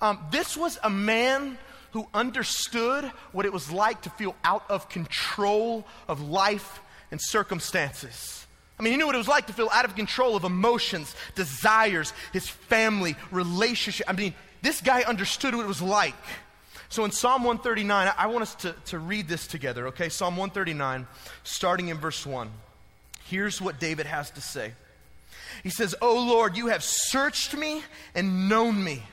Um, 0.02 0.20
this 0.32 0.56
was 0.56 0.78
a 0.84 0.90
man 0.90 1.58
who 1.92 2.08
understood 2.14 3.06
what 3.32 3.46
it 3.46 3.54
was 3.54 3.72
like 3.72 4.04
to 4.04 4.10
feel 4.12 4.36
out 4.44 4.70
of 4.70 4.90
control 4.90 5.86
of 6.08 6.22
life 6.22 6.82
and 7.12 7.20
circumstances. 7.22 8.46
I 8.80 8.84
mean, 8.84 8.94
he 8.94 8.98
knew 8.98 9.08
what 9.08 9.16
it 9.16 9.20
was 9.20 9.28
like 9.28 9.48
to 9.48 9.54
feel 9.54 9.70
out 9.72 9.86
of 9.86 9.96
control 9.96 10.36
of 10.36 10.44
emotions, 10.44 11.16
desires, 11.34 12.14
his 12.32 12.48
family, 12.48 13.16
relationship. 13.32 14.08
I 14.08 14.14
mean, 14.14 14.36
this 14.62 14.82
guy 14.82 15.02
understood 15.04 15.56
what 15.56 15.64
it 15.64 15.68
was 15.68 15.82
like. 15.82 16.16
So 16.90 17.04
in 17.04 17.12
Psalm 17.12 17.44
139, 17.44 18.14
I 18.18 18.28
want 18.28 18.44
us 18.44 18.56
to, 18.56 18.74
to 18.86 19.00
read 19.00 19.28
this 19.28 19.46
together, 19.46 19.88
okay? 19.88 20.10
Psalm 20.10 20.38
139, 20.38 21.06
starting 21.44 21.90
in 21.90 21.98
verse 21.98 22.26
1. 22.26 22.50
Here's 23.26 23.62
what 23.62 23.80
David 23.80 24.06
has 24.06 24.32
to 24.32 24.42
say 24.42 24.74
He 25.64 25.70
says, 25.70 25.96
Oh 26.02 26.26
Lord, 26.26 26.56
you 26.56 26.68
have 26.68 26.84
searched 26.84 27.56
me 27.56 27.84
and 28.16 28.48
known 28.50 28.82
me. 28.82 29.04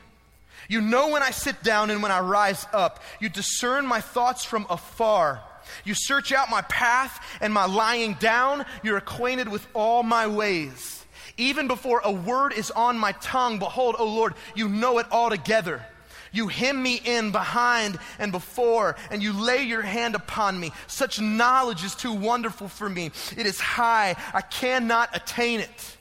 You 0.68 0.80
know 0.80 1.08
when 1.08 1.22
I 1.22 1.30
sit 1.30 1.62
down 1.62 1.90
and 1.90 2.02
when 2.02 2.12
I 2.12 2.20
rise 2.20 2.66
up. 2.72 3.02
You 3.20 3.28
discern 3.28 3.86
my 3.86 4.00
thoughts 4.00 4.44
from 4.44 4.66
afar. 4.70 5.42
You 5.84 5.94
search 5.94 6.32
out 6.32 6.50
my 6.50 6.62
path 6.62 7.22
and 7.40 7.52
my 7.52 7.66
lying 7.66 8.14
down. 8.14 8.64
You're 8.82 8.96
acquainted 8.96 9.48
with 9.48 9.66
all 9.74 10.02
my 10.02 10.26
ways. 10.26 11.03
Even 11.36 11.66
before 11.66 12.00
a 12.04 12.12
word 12.12 12.52
is 12.52 12.70
on 12.70 12.98
my 12.98 13.12
tongue, 13.12 13.58
behold, 13.58 13.96
O 13.98 14.06
Lord, 14.06 14.34
you 14.54 14.68
know 14.68 14.98
it 14.98 15.06
altogether. 15.10 15.84
You 16.32 16.48
hem 16.48 16.82
me 16.82 17.00
in 17.04 17.30
behind 17.30 17.98
and 18.18 18.32
before, 18.32 18.96
and 19.10 19.22
you 19.22 19.32
lay 19.32 19.62
your 19.62 19.82
hand 19.82 20.16
upon 20.16 20.58
me. 20.58 20.72
Such 20.88 21.20
knowledge 21.20 21.84
is 21.84 21.94
too 21.94 22.12
wonderful 22.12 22.68
for 22.68 22.88
me. 22.88 23.12
It 23.36 23.46
is 23.46 23.60
high, 23.60 24.16
I 24.32 24.40
cannot 24.40 25.10
attain 25.16 25.60
it. 25.60 25.93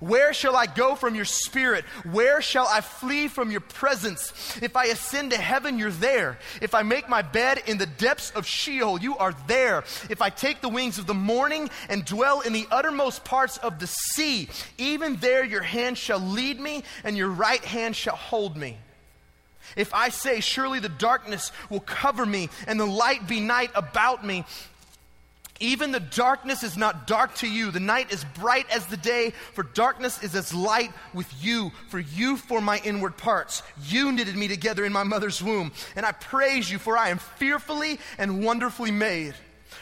Where 0.00 0.32
shall 0.32 0.56
I 0.56 0.64
go 0.64 0.94
from 0.94 1.14
your 1.14 1.26
spirit? 1.26 1.84
Where 2.10 2.40
shall 2.40 2.66
I 2.66 2.80
flee 2.80 3.28
from 3.28 3.50
your 3.50 3.60
presence? 3.60 4.32
If 4.62 4.74
I 4.74 4.86
ascend 4.86 5.32
to 5.32 5.36
heaven, 5.36 5.78
you're 5.78 5.90
there. 5.90 6.38
If 6.62 6.74
I 6.74 6.82
make 6.82 7.06
my 7.06 7.20
bed 7.20 7.62
in 7.66 7.76
the 7.76 7.86
depths 7.86 8.30
of 8.30 8.46
Sheol, 8.46 8.98
you 8.98 9.18
are 9.18 9.34
there. 9.46 9.84
If 10.08 10.22
I 10.22 10.30
take 10.30 10.62
the 10.62 10.70
wings 10.70 10.98
of 10.98 11.06
the 11.06 11.12
morning 11.12 11.68
and 11.90 12.02
dwell 12.04 12.40
in 12.40 12.54
the 12.54 12.66
uttermost 12.70 13.24
parts 13.24 13.58
of 13.58 13.78
the 13.78 13.86
sea, 13.86 14.48
even 14.78 15.16
there 15.16 15.44
your 15.44 15.62
hand 15.62 15.98
shall 15.98 16.20
lead 16.20 16.58
me 16.58 16.82
and 17.04 17.14
your 17.14 17.28
right 17.28 17.64
hand 17.64 17.94
shall 17.94 18.16
hold 18.16 18.56
me. 18.56 18.78
If 19.76 19.94
I 19.94 20.08
say, 20.08 20.40
Surely 20.40 20.80
the 20.80 20.88
darkness 20.88 21.52
will 21.68 21.80
cover 21.80 22.24
me 22.24 22.48
and 22.66 22.80
the 22.80 22.86
light 22.86 23.28
be 23.28 23.40
night 23.40 23.70
about 23.74 24.24
me, 24.24 24.44
even 25.60 25.92
the 25.92 26.00
darkness 26.00 26.62
is 26.62 26.76
not 26.76 27.06
dark 27.06 27.34
to 27.36 27.48
you. 27.48 27.70
The 27.70 27.80
night 27.80 28.12
is 28.12 28.24
bright 28.34 28.66
as 28.74 28.86
the 28.86 28.96
day, 28.96 29.32
for 29.54 29.62
darkness 29.62 30.22
is 30.22 30.34
as 30.34 30.54
light 30.54 30.90
with 31.14 31.32
you. 31.40 31.70
For 31.88 32.00
you 32.00 32.36
for 32.36 32.60
my 32.60 32.80
inward 32.84 33.16
parts. 33.16 33.62
You 33.86 34.10
knitted 34.10 34.36
me 34.36 34.48
together 34.48 34.84
in 34.84 34.92
my 34.92 35.04
mother's 35.04 35.42
womb. 35.42 35.72
And 35.94 36.06
I 36.06 36.12
praise 36.12 36.70
you, 36.70 36.78
for 36.78 36.96
I 36.96 37.10
am 37.10 37.18
fearfully 37.18 37.98
and 38.18 38.42
wonderfully 38.42 38.90
made. 38.90 39.34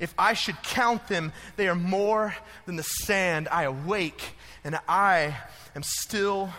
If 0.00 0.14
I 0.18 0.32
should 0.32 0.60
count 0.62 1.06
them, 1.08 1.32
they 1.56 1.68
are 1.68 1.74
more 1.74 2.34
than 2.66 2.76
the 2.76 2.82
sand. 2.82 3.48
I 3.52 3.64
awake 3.64 4.34
and 4.64 4.78
I 4.88 5.36
am 5.76 5.82
still 5.82 6.50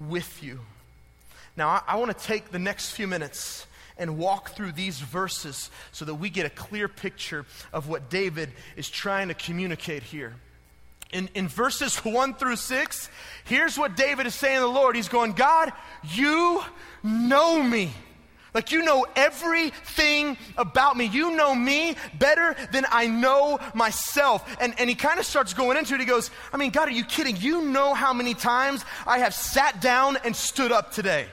with 0.00 0.42
you. 0.42 0.60
Now, 1.56 1.68
I, 1.68 1.82
I 1.88 1.96
want 1.96 2.16
to 2.16 2.24
take 2.26 2.50
the 2.50 2.58
next 2.58 2.92
few 2.92 3.06
minutes 3.06 3.66
and 3.98 4.18
walk 4.18 4.50
through 4.50 4.72
these 4.72 5.00
verses 5.00 5.70
so 5.90 6.04
that 6.04 6.14
we 6.14 6.30
get 6.30 6.46
a 6.46 6.50
clear 6.50 6.86
picture 6.86 7.44
of 7.72 7.88
what 7.88 8.08
David 8.08 8.50
is 8.76 8.88
trying 8.88 9.28
to 9.28 9.34
communicate 9.34 10.02
here. 10.02 10.34
In, 11.12 11.28
in 11.34 11.48
verses 11.48 11.96
1 12.04 12.34
through 12.34 12.56
6, 12.56 13.10
here's 13.44 13.78
what 13.78 13.96
David 13.96 14.26
is 14.26 14.34
saying 14.34 14.56
to 14.56 14.62
the 14.62 14.66
Lord. 14.66 14.96
He's 14.96 15.08
going, 15.08 15.32
God, 15.32 15.72
you 16.04 16.62
know 17.02 17.62
me. 17.62 17.92
Like, 18.56 18.72
you 18.72 18.82
know 18.84 19.04
everything 19.16 20.38
about 20.56 20.96
me. 20.96 21.04
You 21.04 21.36
know 21.36 21.54
me 21.54 21.94
better 22.18 22.56
than 22.72 22.86
I 22.90 23.06
know 23.06 23.58
myself. 23.74 24.56
And, 24.62 24.72
and 24.80 24.88
he 24.88 24.96
kind 24.96 25.20
of 25.20 25.26
starts 25.26 25.52
going 25.52 25.76
into 25.76 25.92
it. 25.92 26.00
He 26.00 26.06
goes, 26.06 26.30
I 26.54 26.56
mean, 26.56 26.70
God, 26.70 26.88
are 26.88 26.92
you 26.92 27.04
kidding? 27.04 27.36
You 27.36 27.60
know 27.60 27.92
how 27.92 28.14
many 28.14 28.32
times 28.32 28.82
I 29.06 29.18
have 29.18 29.34
sat 29.34 29.82
down 29.82 30.16
and 30.24 30.34
stood 30.34 30.72
up 30.72 30.90
today. 30.90 31.26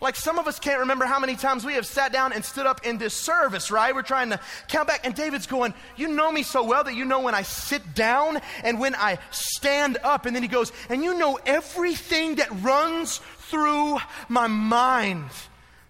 Like 0.00 0.16
some 0.16 0.40
of 0.40 0.48
us 0.48 0.58
can't 0.58 0.80
remember 0.80 1.04
how 1.04 1.20
many 1.20 1.36
times 1.36 1.64
we 1.64 1.74
have 1.74 1.86
sat 1.86 2.12
down 2.12 2.32
and 2.32 2.44
stood 2.44 2.66
up 2.66 2.84
in 2.84 2.98
this 2.98 3.14
service, 3.14 3.70
right? 3.70 3.94
We're 3.94 4.02
trying 4.02 4.30
to 4.30 4.40
count 4.66 4.88
back. 4.88 5.06
And 5.06 5.14
David's 5.14 5.46
going, 5.46 5.72
You 5.96 6.08
know 6.08 6.32
me 6.32 6.42
so 6.42 6.64
well 6.64 6.82
that 6.82 6.96
you 6.96 7.04
know 7.04 7.20
when 7.20 7.36
I 7.36 7.42
sit 7.42 7.94
down 7.94 8.40
and 8.64 8.80
when 8.80 8.96
I 8.96 9.20
stand 9.30 9.98
up. 10.02 10.26
And 10.26 10.34
then 10.34 10.42
he 10.42 10.48
goes, 10.48 10.72
And 10.88 11.04
you 11.04 11.16
know 11.16 11.38
everything 11.46 12.34
that 12.34 12.48
runs 12.60 13.18
through 13.50 13.98
my 14.28 14.48
mind. 14.48 15.30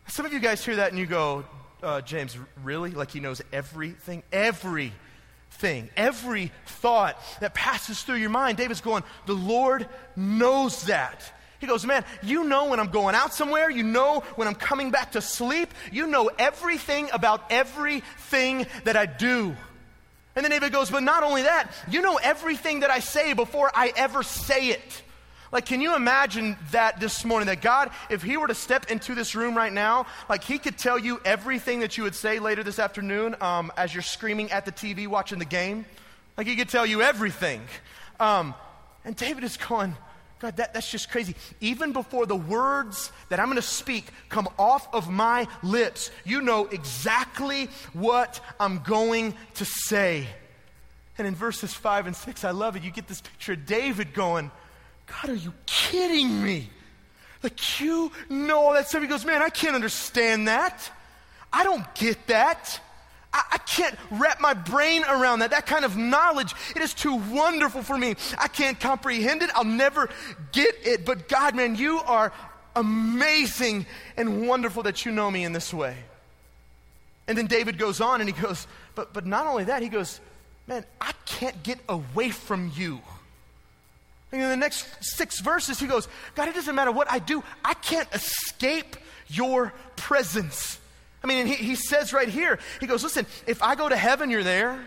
Some 0.09 0.25
of 0.27 0.33
you 0.33 0.41
guys 0.41 0.65
hear 0.65 0.77
that 0.77 0.91
and 0.91 0.99
you 0.99 1.07
go, 1.07 1.45
uh, 1.83 2.01
James, 2.01 2.37
really? 2.63 2.91
Like 2.91 3.11
he 3.11 3.21
knows 3.21 3.43
everything? 3.53 4.23
Everything, 4.33 5.91
every 5.97 6.53
thought 6.67 7.21
that 7.41 7.55
passes 7.55 8.03
through 8.03 8.17
your 8.17 8.31
mind. 8.31 8.57
David's 8.57 8.81
going, 8.81 9.03
the 9.27 9.35
Lord 9.35 9.89
knows 10.15 10.85
that. 10.85 11.33
He 11.59 11.67
goes, 11.67 11.87
Man, 11.87 12.05
you 12.23 12.45
know 12.45 12.67
when 12.67 12.81
I'm 12.81 12.91
going 12.91 13.15
out 13.15 13.33
somewhere. 13.33 13.71
You 13.71 13.83
know 13.83 14.21
when 14.37 14.47
I'm 14.47 14.55
coming 14.55 14.91
back 14.91 15.13
to 15.13 15.21
sleep. 15.21 15.73
You 15.91 16.07
know 16.07 16.31
everything 16.39 17.09
about 17.13 17.45
everything 17.51 18.67
that 18.85 18.97
I 18.97 19.07
do. 19.07 19.57
And 20.35 20.45
then 20.45 20.51
David 20.51 20.73
goes, 20.73 20.91
But 20.91 21.03
not 21.03 21.23
only 21.23 21.43
that, 21.43 21.71
you 21.91 22.03
know 22.03 22.19
everything 22.23 22.81
that 22.81 22.91
I 22.91 23.01
say 23.01 23.33
before 23.33 23.71
I 23.75 23.93
ever 23.97 24.23
say 24.23 24.69
it. 24.69 25.03
Like, 25.53 25.67
can 25.67 25.81
you 25.81 25.95
imagine 25.95 26.57
that 26.73 26.99
this 26.99 27.25
morning? 27.25 27.47
That 27.47 27.63
God, 27.63 27.91
if 28.11 28.23
He 28.23 28.37
were 28.37 28.49
to 28.49 28.55
step 28.55 28.91
into 28.91 29.15
this 29.15 29.35
room 29.35 29.57
right 29.57 29.73
now, 29.73 30.07
like 30.29 30.43
He 30.43 30.59
could 30.59 30.77
tell 30.77 30.99
you 30.99 31.21
everything 31.25 31.81
that 31.81 31.97
you 31.97 32.05
would 32.05 32.15
say 32.15 32.39
later 32.39 32.63
this 32.63 32.79
afternoon 32.79 33.37
um, 33.41 33.73
as 33.77 33.95
you're 33.95 34.03
screaming 34.03 34.51
at 34.51 34.65
the 34.65 34.73
TV 34.73 35.07
watching 35.07 35.39
the 35.39 35.45
game. 35.45 35.85
Like, 36.37 36.47
He 36.47 36.57
could 36.57 36.69
tell 36.69 36.87
you 36.87 37.03
everything. 37.03 37.63
Um, 38.19 38.55
and 39.05 39.15
David 39.15 39.45
is 39.45 39.57
going, 39.57 39.95
God, 40.39 40.57
that, 40.59 40.75
that's 40.75 40.91
just 40.91 41.11
crazy. 41.11 41.35
Even 41.61 41.93
before 41.93 42.27
the 42.27 42.37
words 42.37 43.11
that 43.31 43.41
I'm 43.41 43.47
going 43.47 43.57
to 43.57 43.63
speak 43.63 44.07
come 44.29 44.49
off 44.59 44.93
of 44.93 45.09
my 45.09 45.47
lips, 45.63 46.11
you 46.25 46.43
know 46.43 46.67
exactly 46.67 47.71
what 47.95 48.41
I'm 48.61 48.81
going 48.81 49.35
to 49.55 49.65
say. 49.65 50.27
And 51.19 51.27
in 51.27 51.35
verses 51.35 51.73
5 51.73 52.09
and 52.09 52.17
6, 52.17 52.45
I 52.45 52.51
love 52.51 52.77
it. 52.77 52.83
You 52.83 52.91
get 52.91 53.09
this 53.09 53.23
picture 53.23 53.55
of 53.55 53.65
David 53.65 54.13
going, 54.13 54.51
God, 55.07 55.31
are 55.31 55.35
you 55.35 55.53
kidding 55.67 56.43
me? 56.43 56.69
Like, 57.43 57.81
you 57.81 58.11
know 58.29 58.59
all 58.59 58.73
that 58.73 58.89
stuff. 58.89 59.03
He 59.03 59.09
goes, 59.09 59.25
Man, 59.25 59.43
I 59.43 59.51
can't 59.51 59.75
understand 59.75 60.49
that. 60.49 60.91
I 61.53 61.65
don't 61.65 61.95
get 61.95 62.27
that. 62.27 62.81
I, 63.33 63.43
I, 63.53 63.59
can't 63.59 63.95
wrap 64.11 64.41
my 64.41 64.55
brain 64.55 65.05
around 65.05 65.41
that. 65.41 65.51
That 65.51 65.67
kind 65.67 65.85
of 65.85 65.97
knowledge, 65.97 66.55
it 66.75 66.83
is 66.83 66.95
too 66.95 67.15
wonderful 67.15 67.83
for 67.83 67.97
me. 67.97 68.17
I 68.39 68.49
can't 68.49 68.79
comprehend 68.81 69.43
it. 69.43 69.51
I'll 69.55 69.65
never 69.65 70.09
get 70.53 70.75
it. 70.85 71.05
But 71.05 71.29
God, 71.29 71.55
man, 71.55 71.77
you 71.77 71.99
are 72.01 72.33
amazing 72.75 73.87
and 74.17 74.49
wonderful 74.49 74.83
that 74.85 75.05
you 75.05 75.13
know 75.13 75.31
me 75.31 75.45
in 75.45 75.53
this 75.53 75.73
way. 75.73 75.97
And 77.29 77.37
then 77.37 77.47
David 77.47 77.79
goes 77.79 78.01
on 78.01 78.21
and 78.21 78.29
he 78.29 78.41
goes, 78.41 78.67
But, 78.95 79.13
but 79.13 79.27
not 79.27 79.47
only 79.47 79.65
that, 79.65 79.83
he 79.83 79.89
goes, 79.89 80.21
Man, 80.67 80.85
I 81.01 81.13
can't 81.27 81.63
get 81.63 81.79
away 81.89 82.31
from 82.31 82.73
you. 82.75 83.01
And 84.37 84.45
in 84.45 84.51
the 84.51 84.57
next 84.57 84.87
six 85.01 85.41
verses, 85.41 85.79
he 85.79 85.87
goes, 85.87 86.09
God, 86.35 86.49
it 86.49 86.55
doesn't 86.55 86.75
matter 86.75 86.93
what 86.93 87.11
I 87.11 87.19
do, 87.19 87.43
I 87.65 87.75
can't 87.75 88.09
escape 88.13 88.97
your 89.29 89.73
presence. 89.97 90.79
I 91.25 91.27
mean, 91.27 91.47
he, 91.47 91.55
he 91.55 91.75
says 91.75 92.13
right 92.13 92.29
here, 92.29 92.59
he 92.81 92.87
goes, 92.87 93.03
Listen, 93.03 93.27
if 93.47 93.63
I 93.63 93.75
go 93.75 93.89
to 93.89 93.97
heaven, 93.97 94.31
you're 94.31 94.45
there. 94.45 94.79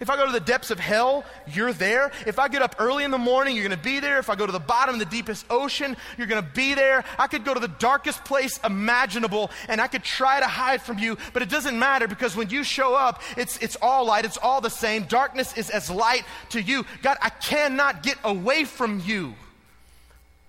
If 0.00 0.10
I 0.10 0.16
go 0.16 0.26
to 0.26 0.32
the 0.32 0.38
depths 0.38 0.70
of 0.70 0.78
hell, 0.78 1.24
you're 1.52 1.72
there. 1.72 2.12
If 2.24 2.38
I 2.38 2.46
get 2.46 2.62
up 2.62 2.76
early 2.78 3.02
in 3.02 3.10
the 3.10 3.18
morning, 3.18 3.56
you're 3.56 3.66
going 3.66 3.76
to 3.76 3.84
be 3.84 3.98
there. 3.98 4.20
If 4.20 4.30
I 4.30 4.36
go 4.36 4.46
to 4.46 4.52
the 4.52 4.60
bottom 4.60 4.94
of 4.94 5.00
the 5.00 5.06
deepest 5.06 5.44
ocean, 5.50 5.96
you're 6.16 6.28
going 6.28 6.42
to 6.42 6.48
be 6.48 6.74
there. 6.74 7.04
I 7.18 7.26
could 7.26 7.44
go 7.44 7.52
to 7.52 7.58
the 7.58 7.66
darkest 7.66 8.24
place 8.24 8.60
imaginable 8.62 9.50
and 9.68 9.80
I 9.80 9.88
could 9.88 10.04
try 10.04 10.38
to 10.38 10.46
hide 10.46 10.82
from 10.82 10.98
you, 10.98 11.18
but 11.32 11.42
it 11.42 11.48
doesn't 11.48 11.76
matter 11.76 12.06
because 12.06 12.36
when 12.36 12.48
you 12.48 12.62
show 12.62 12.94
up, 12.94 13.22
it's, 13.36 13.58
it's 13.58 13.76
all 13.82 14.06
light. 14.06 14.24
It's 14.24 14.38
all 14.38 14.60
the 14.60 14.70
same. 14.70 15.04
Darkness 15.04 15.56
is 15.56 15.68
as 15.68 15.90
light 15.90 16.22
to 16.50 16.62
you. 16.62 16.86
God, 17.02 17.18
I 17.20 17.30
cannot 17.30 18.04
get 18.04 18.18
away 18.22 18.64
from 18.64 19.02
you. 19.04 19.34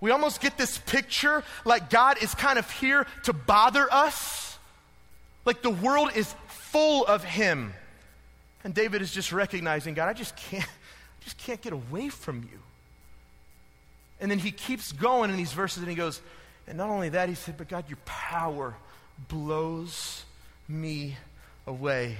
We 0.00 0.12
almost 0.12 0.40
get 0.40 0.56
this 0.56 0.78
picture 0.78 1.42
like 1.64 1.90
God 1.90 2.22
is 2.22 2.34
kind 2.34 2.58
of 2.58 2.70
here 2.70 3.06
to 3.24 3.32
bother 3.32 3.92
us, 3.92 4.58
like 5.44 5.60
the 5.60 5.70
world 5.70 6.12
is 6.14 6.34
full 6.46 7.04
of 7.04 7.24
Him. 7.24 7.74
And 8.64 8.74
David 8.74 9.02
is 9.02 9.12
just 9.12 9.32
recognizing, 9.32 9.94
God, 9.94 10.08
I 10.08 10.12
just 10.12 10.36
can't, 10.36 10.64
I 11.20 11.24
just 11.24 11.38
can't 11.38 11.60
get 11.60 11.72
away 11.72 12.08
from 12.08 12.42
you. 12.42 12.58
And 14.20 14.30
then 14.30 14.38
he 14.38 14.50
keeps 14.50 14.92
going 14.92 15.30
in 15.30 15.36
these 15.36 15.52
verses 15.52 15.78
and 15.78 15.88
he 15.88 15.96
goes, 15.96 16.20
and 16.66 16.76
not 16.76 16.90
only 16.90 17.08
that, 17.10 17.28
he 17.28 17.34
said, 17.34 17.56
but 17.56 17.68
God, 17.68 17.86
your 17.88 17.98
power 18.04 18.74
blows 19.28 20.24
me 20.68 21.16
away. 21.66 22.18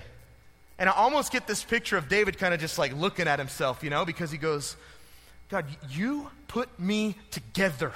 And 0.78 0.88
I 0.88 0.92
almost 0.92 1.30
get 1.30 1.46
this 1.46 1.62
picture 1.62 1.98
of 1.98 2.08
David 2.08 2.38
kind 2.38 2.54
of 2.54 2.60
just 2.60 2.78
like 2.78 2.96
looking 2.96 3.28
at 3.28 3.38
himself, 3.38 3.84
you 3.84 3.90
know, 3.90 4.06
because 4.06 4.30
he 4.30 4.38
goes, 4.38 4.76
God, 5.50 5.66
you 5.90 6.30
put 6.48 6.80
me 6.80 7.16
together. 7.30 7.92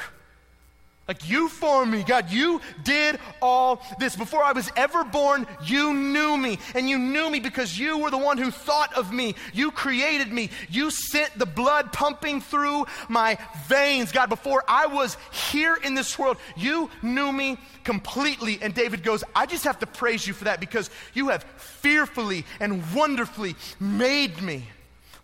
Like 1.07 1.29
you 1.29 1.51
formed 1.51 1.93
me, 1.93 2.03
God. 2.03 2.31
You 2.31 2.63
did 2.83 3.19
all 3.43 3.83
this. 3.99 4.17
Before 4.17 4.43
I 4.43 4.53
was 4.53 4.71
ever 4.75 5.05
born, 5.05 5.47
you 5.63 5.93
knew 5.93 6.37
me. 6.39 6.59
And 6.75 6.89
you 6.89 6.99
knew 6.99 7.31
me 7.31 7.41
because 7.41 7.79
you 7.79 7.99
were 7.99 8.11
the 8.11 8.17
one 8.17 8.39
who 8.39 8.51
thought 8.51 8.95
of 8.95 9.13
me. 9.13 9.35
You 9.53 9.71
created 9.71 10.33
me. 10.33 10.49
You 10.71 10.91
sent 10.91 11.39
the 11.39 11.45
blood 11.45 11.93
pumping 11.93 12.41
through 12.41 12.87
my 13.09 13.37
veins, 13.67 14.13
God. 14.13 14.31
Before 14.31 14.65
I 14.67 14.87
was 14.87 15.19
here 15.31 15.77
in 15.77 15.95
this 15.95 16.19
world, 16.19 16.39
you 16.57 16.89
knew 17.03 17.33
me 17.33 17.59
completely. 17.85 18.59
And 18.63 18.73
David 18.73 19.03
goes, 19.03 19.23
I 19.37 19.45
just 19.45 19.65
have 19.65 19.81
to 19.81 19.87
praise 19.87 20.27
you 20.27 20.33
for 20.33 20.45
that 20.45 20.59
because 20.59 20.89
you 21.13 21.29
have 21.29 21.45
fearfully 21.57 22.47
and 22.61 22.83
wonderfully 22.95 23.57
made 23.79 24.41
me. 24.41 24.65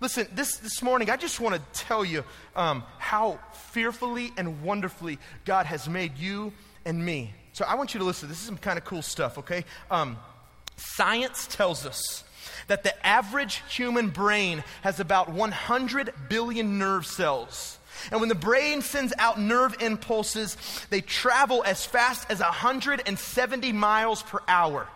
Listen, 0.00 0.26
this, 0.34 0.56
this 0.56 0.80
morning, 0.80 1.10
I 1.10 1.16
just 1.16 1.40
want 1.40 1.56
to 1.56 1.80
tell 1.84 2.04
you 2.04 2.24
um, 2.56 2.84
how 2.98 3.38
fearfully 3.72 4.32
and 4.38 4.62
wonderfully 4.62 5.18
God 5.44 5.66
has 5.66 5.90
made 5.90 6.16
you 6.16 6.54
and 6.86 7.04
me. 7.04 7.34
So 7.52 7.66
I 7.66 7.74
want 7.74 7.92
you 7.92 8.00
to 8.00 8.06
listen. 8.06 8.30
This 8.30 8.38
is 8.38 8.46
some 8.46 8.56
kind 8.56 8.78
of 8.78 8.84
cool 8.86 9.02
stuff, 9.02 9.36
okay? 9.38 9.64
Um, 9.90 10.16
science 10.76 11.46
tells 11.46 11.84
us 11.84 12.24
that 12.68 12.82
the 12.82 13.06
average 13.06 13.62
human 13.68 14.08
brain 14.08 14.64
has 14.82 15.00
about 15.00 15.28
100 15.28 16.14
billion 16.30 16.78
nerve 16.78 17.04
cells. 17.04 17.78
And 18.10 18.20
when 18.20 18.30
the 18.30 18.34
brain 18.34 18.80
sends 18.80 19.12
out 19.18 19.38
nerve 19.38 19.76
impulses, 19.82 20.56
they 20.88 21.02
travel 21.02 21.62
as 21.66 21.84
fast 21.84 22.30
as 22.30 22.40
170 22.40 23.72
miles 23.72 24.22
per 24.22 24.38
hour. 24.48 24.88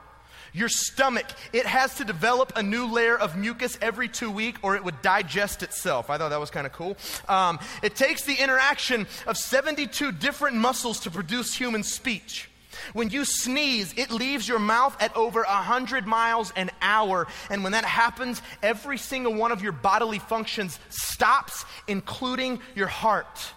Your 0.54 0.68
stomach, 0.68 1.26
it 1.52 1.66
has 1.66 1.96
to 1.96 2.04
develop 2.04 2.52
a 2.54 2.62
new 2.62 2.86
layer 2.86 3.18
of 3.18 3.36
mucus 3.36 3.76
every 3.82 4.08
two 4.08 4.30
weeks 4.30 4.60
or 4.62 4.76
it 4.76 4.84
would 4.84 5.02
digest 5.02 5.64
itself. 5.64 6.10
I 6.10 6.16
thought 6.16 6.28
that 6.28 6.38
was 6.38 6.50
kind 6.50 6.64
of 6.64 6.72
cool. 6.72 6.96
Um, 7.28 7.58
it 7.82 7.96
takes 7.96 8.22
the 8.22 8.34
interaction 8.34 9.08
of 9.26 9.36
72 9.36 10.12
different 10.12 10.56
muscles 10.56 11.00
to 11.00 11.10
produce 11.10 11.52
human 11.52 11.82
speech. 11.82 12.48
When 12.92 13.10
you 13.10 13.24
sneeze, 13.24 13.94
it 13.96 14.12
leaves 14.12 14.46
your 14.48 14.60
mouth 14.60 14.96
at 15.00 15.16
over 15.16 15.40
100 15.42 16.06
miles 16.06 16.52
an 16.54 16.70
hour. 16.80 17.26
And 17.50 17.64
when 17.64 17.72
that 17.72 17.84
happens, 17.84 18.40
every 18.62 18.98
single 18.98 19.34
one 19.34 19.50
of 19.50 19.62
your 19.62 19.72
bodily 19.72 20.20
functions 20.20 20.78
stops, 20.88 21.64
including 21.88 22.60
your 22.76 22.88
heart. 22.88 23.52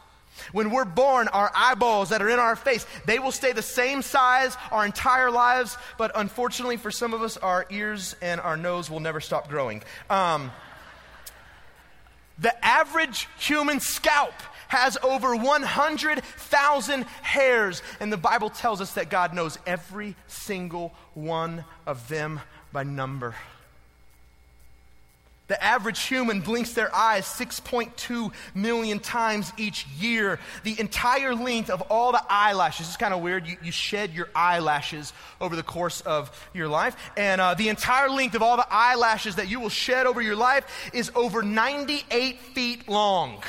When 0.51 0.71
we're 0.71 0.85
born, 0.85 1.27
our 1.29 1.51
eyeballs 1.55 2.09
that 2.09 2.21
are 2.21 2.29
in 2.29 2.39
our 2.39 2.55
face, 2.55 2.85
they 3.05 3.19
will 3.19 3.31
stay 3.31 3.51
the 3.51 3.61
same 3.61 4.01
size 4.01 4.55
our 4.71 4.85
entire 4.85 5.31
lives, 5.31 5.77
but 5.97 6.11
unfortunately 6.15 6.77
for 6.77 6.91
some 6.91 7.13
of 7.13 7.21
us, 7.21 7.37
our 7.37 7.65
ears 7.69 8.15
and 8.21 8.39
our 8.41 8.57
nose 8.57 8.89
will 8.89 8.99
never 8.99 9.19
stop 9.19 9.49
growing. 9.49 9.83
Um, 10.09 10.51
the 12.39 12.53
average 12.65 13.27
human 13.39 13.79
scalp 13.79 14.33
has 14.67 14.97
over 15.01 15.35
100,000 15.35 17.03
hairs, 17.21 17.81
and 17.99 18.11
the 18.11 18.17
Bible 18.17 18.49
tells 18.49 18.81
us 18.81 18.93
that 18.93 19.09
God 19.09 19.33
knows 19.33 19.57
every 19.65 20.15
single 20.27 20.93
one 21.13 21.63
of 21.85 22.07
them 22.09 22.41
by 22.71 22.83
number. 22.83 23.35
The 25.47 25.63
average 25.63 26.01
human 26.03 26.41
blinks 26.41 26.73
their 26.73 26.93
eyes 26.93 27.25
6.2 27.25 28.33
million 28.53 28.99
times 28.99 29.53
each 29.57 29.87
year. 29.99 30.39
The 30.63 30.79
entire 30.79 31.33
length 31.33 31.69
of 31.69 31.81
all 31.83 32.11
the 32.11 32.23
eyelashes, 32.29 32.87
it's 32.87 32.97
kind 32.97 33.13
of 33.13 33.21
weird. 33.21 33.47
You, 33.47 33.57
you, 33.63 33.71
shed 33.71 34.13
your 34.13 34.29
eyelashes 34.35 35.13
over 35.39 35.55
the 35.55 35.63
course 35.63 36.01
of 36.01 36.31
your 36.53 36.67
life. 36.67 36.95
And 37.15 37.39
uh, 37.39 37.53
the 37.53 37.69
entire 37.69 38.09
length 38.09 38.35
of 38.35 38.41
all 38.41 38.57
the 38.57 38.67
eyelashes 38.69 39.35
that 39.35 39.49
you 39.49 39.59
will 39.59 39.69
shed 39.69 40.05
over 40.05 40.21
your 40.21 40.35
life 40.35 40.89
is 40.93 41.11
over 41.15 41.41
98 41.41 42.39
feet 42.39 42.89
long. 42.89 43.41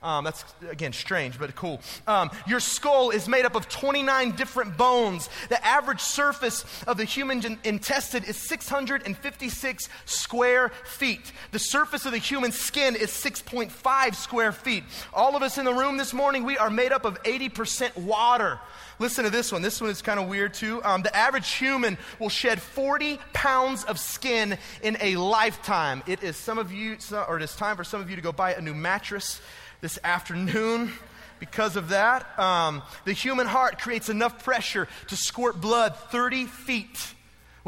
Um, 0.00 0.24
that's, 0.24 0.44
again, 0.70 0.92
strange, 0.92 1.40
but 1.40 1.56
cool. 1.56 1.80
Um, 2.06 2.30
your 2.46 2.60
skull 2.60 3.10
is 3.10 3.28
made 3.28 3.44
up 3.44 3.56
of 3.56 3.68
29 3.68 4.36
different 4.36 4.76
bones. 4.76 5.28
The 5.48 5.64
average 5.64 6.00
surface 6.00 6.64
of 6.86 6.98
the 6.98 7.04
human 7.04 7.58
intestine 7.64 8.22
is 8.22 8.36
656 8.36 9.88
square 10.04 10.68
feet. 10.84 11.32
The 11.50 11.58
surface 11.58 12.06
of 12.06 12.12
the 12.12 12.18
human 12.18 12.52
skin 12.52 12.94
is 12.94 13.10
6.5 13.10 14.14
square 14.14 14.52
feet. 14.52 14.84
All 15.12 15.34
of 15.34 15.42
us 15.42 15.58
in 15.58 15.64
the 15.64 15.74
room 15.74 15.96
this 15.96 16.14
morning, 16.14 16.44
we 16.44 16.56
are 16.56 16.70
made 16.70 16.92
up 16.92 17.04
of 17.04 17.20
80% 17.24 17.96
water. 17.96 18.60
Listen 19.00 19.24
to 19.24 19.30
this 19.30 19.50
one. 19.50 19.62
This 19.62 19.80
one 19.80 19.90
is 19.90 20.00
kind 20.00 20.20
of 20.20 20.28
weird 20.28 20.54
too. 20.54 20.82
Um, 20.84 21.02
the 21.02 21.14
average 21.14 21.50
human 21.50 21.98
will 22.20 22.28
shed 22.28 22.62
40 22.62 23.18
pounds 23.32 23.82
of 23.84 23.98
skin 23.98 24.58
in 24.82 24.96
a 25.00 25.16
lifetime. 25.16 26.04
It 26.06 26.22
is 26.22 26.36
some 26.36 26.58
of 26.58 26.72
you, 26.72 26.96
or 27.28 27.36
it 27.36 27.42
is 27.42 27.54
time 27.56 27.76
for 27.76 27.84
some 27.84 28.00
of 28.00 28.10
you 28.10 28.16
to 28.16 28.22
go 28.22 28.32
buy 28.32 28.54
a 28.54 28.60
new 28.60 28.74
mattress 28.74 29.40
this 29.80 29.98
afternoon. 30.02 30.92
Because 31.40 31.76
of 31.76 31.90
that, 31.90 32.38
um, 32.38 32.82
the 33.04 33.12
human 33.12 33.46
heart 33.46 33.78
creates 33.78 34.08
enough 34.08 34.42
pressure 34.42 34.88
to 35.06 35.16
squirt 35.16 35.60
blood 35.60 35.94
30 36.10 36.46
feet. 36.46 37.14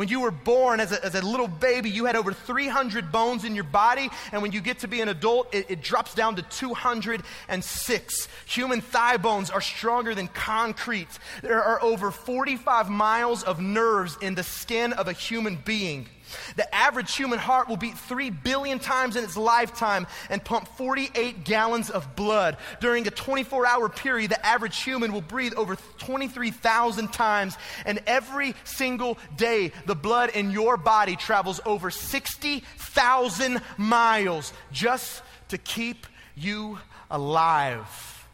When 0.00 0.08
you 0.08 0.20
were 0.20 0.30
born 0.30 0.80
as 0.80 0.92
a, 0.92 1.04
as 1.04 1.14
a, 1.14 1.20
little 1.20 1.46
baby, 1.46 1.90
you 1.90 2.06
had 2.06 2.16
over 2.16 2.32
300 2.32 3.12
bones 3.12 3.44
in 3.44 3.54
your 3.54 3.64
body, 3.64 4.08
and 4.32 4.40
when 4.40 4.50
you 4.50 4.60
get 4.60 4.78
to 4.78 4.88
be 4.88 5.02
an 5.02 5.08
adult, 5.08 5.54
it, 5.54 5.66
it 5.68 5.82
drops 5.82 6.14
down 6.14 6.36
to 6.36 6.42
206. 6.42 8.28
Human 8.46 8.80
thigh 8.80 9.16
bones 9.18 9.50
are 9.50 9.60
stronger 9.60 10.14
than 10.14 10.28
concrete. 10.28 11.18
There 11.42 11.62
are 11.62 11.82
over 11.82 12.10
45 12.10 12.88
miles 12.88 13.42
of 13.42 13.60
nerves 13.60 14.16
in 14.22 14.34
the 14.34 14.42
skin 14.42 14.94
of 14.94 15.06
a 15.06 15.12
human 15.12 15.56
being. 15.56 16.08
The 16.56 16.72
average 16.74 17.14
human 17.14 17.38
heart 17.38 17.68
will 17.68 17.76
beat 17.76 17.96
3 17.96 18.30
billion 18.30 18.78
times 18.78 19.16
in 19.16 19.24
its 19.24 19.36
lifetime 19.36 20.06
and 20.28 20.44
pump 20.44 20.68
48 20.76 21.44
gallons 21.44 21.90
of 21.90 22.16
blood. 22.16 22.56
During 22.80 23.06
a 23.06 23.10
24 23.10 23.66
hour 23.66 23.88
period, 23.88 24.30
the 24.30 24.46
average 24.46 24.82
human 24.82 25.12
will 25.12 25.20
breathe 25.20 25.54
over 25.54 25.76
23,000 25.98 27.12
times. 27.12 27.56
And 27.84 28.00
every 28.06 28.54
single 28.64 29.18
day, 29.36 29.72
the 29.86 29.94
blood 29.94 30.30
in 30.30 30.50
your 30.50 30.76
body 30.76 31.16
travels 31.16 31.60
over 31.66 31.90
60,000 31.90 33.60
miles 33.76 34.52
just 34.72 35.22
to 35.48 35.58
keep 35.58 36.06
you 36.36 36.78
alive. 37.10 38.26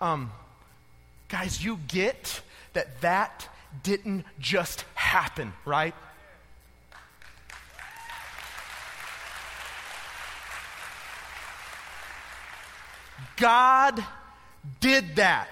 Um, 0.00 0.32
guys, 1.28 1.62
you 1.62 1.78
get 1.88 2.40
that 2.72 3.00
that 3.00 3.48
didn't 3.82 4.24
just 4.38 4.84
happen, 4.94 5.52
right? 5.64 5.94
God 13.36 14.04
did 14.80 15.16
that. 15.16 15.48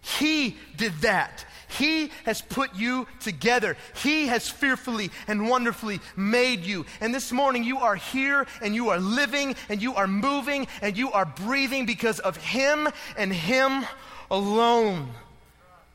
He 0.00 0.56
did 0.76 0.92
that. 1.00 1.44
He 1.78 2.10
has 2.24 2.40
put 2.40 2.74
you 2.76 3.06
together. 3.20 3.76
He 4.02 4.28
has 4.28 4.48
fearfully 4.48 5.10
and 5.26 5.48
wonderfully 5.48 6.00
made 6.16 6.60
you. 6.60 6.86
And 7.00 7.12
this 7.12 7.32
morning 7.32 7.64
you 7.64 7.78
are 7.78 7.96
here 7.96 8.46
and 8.62 8.74
you 8.74 8.90
are 8.90 9.00
living 9.00 9.56
and 9.68 9.82
you 9.82 9.94
are 9.94 10.06
moving 10.06 10.68
and 10.82 10.96
you 10.96 11.10
are 11.12 11.24
breathing 11.24 11.86
because 11.86 12.20
of 12.20 12.36
Him 12.36 12.88
and 13.16 13.32
Him 13.32 13.84
alone. 14.30 15.10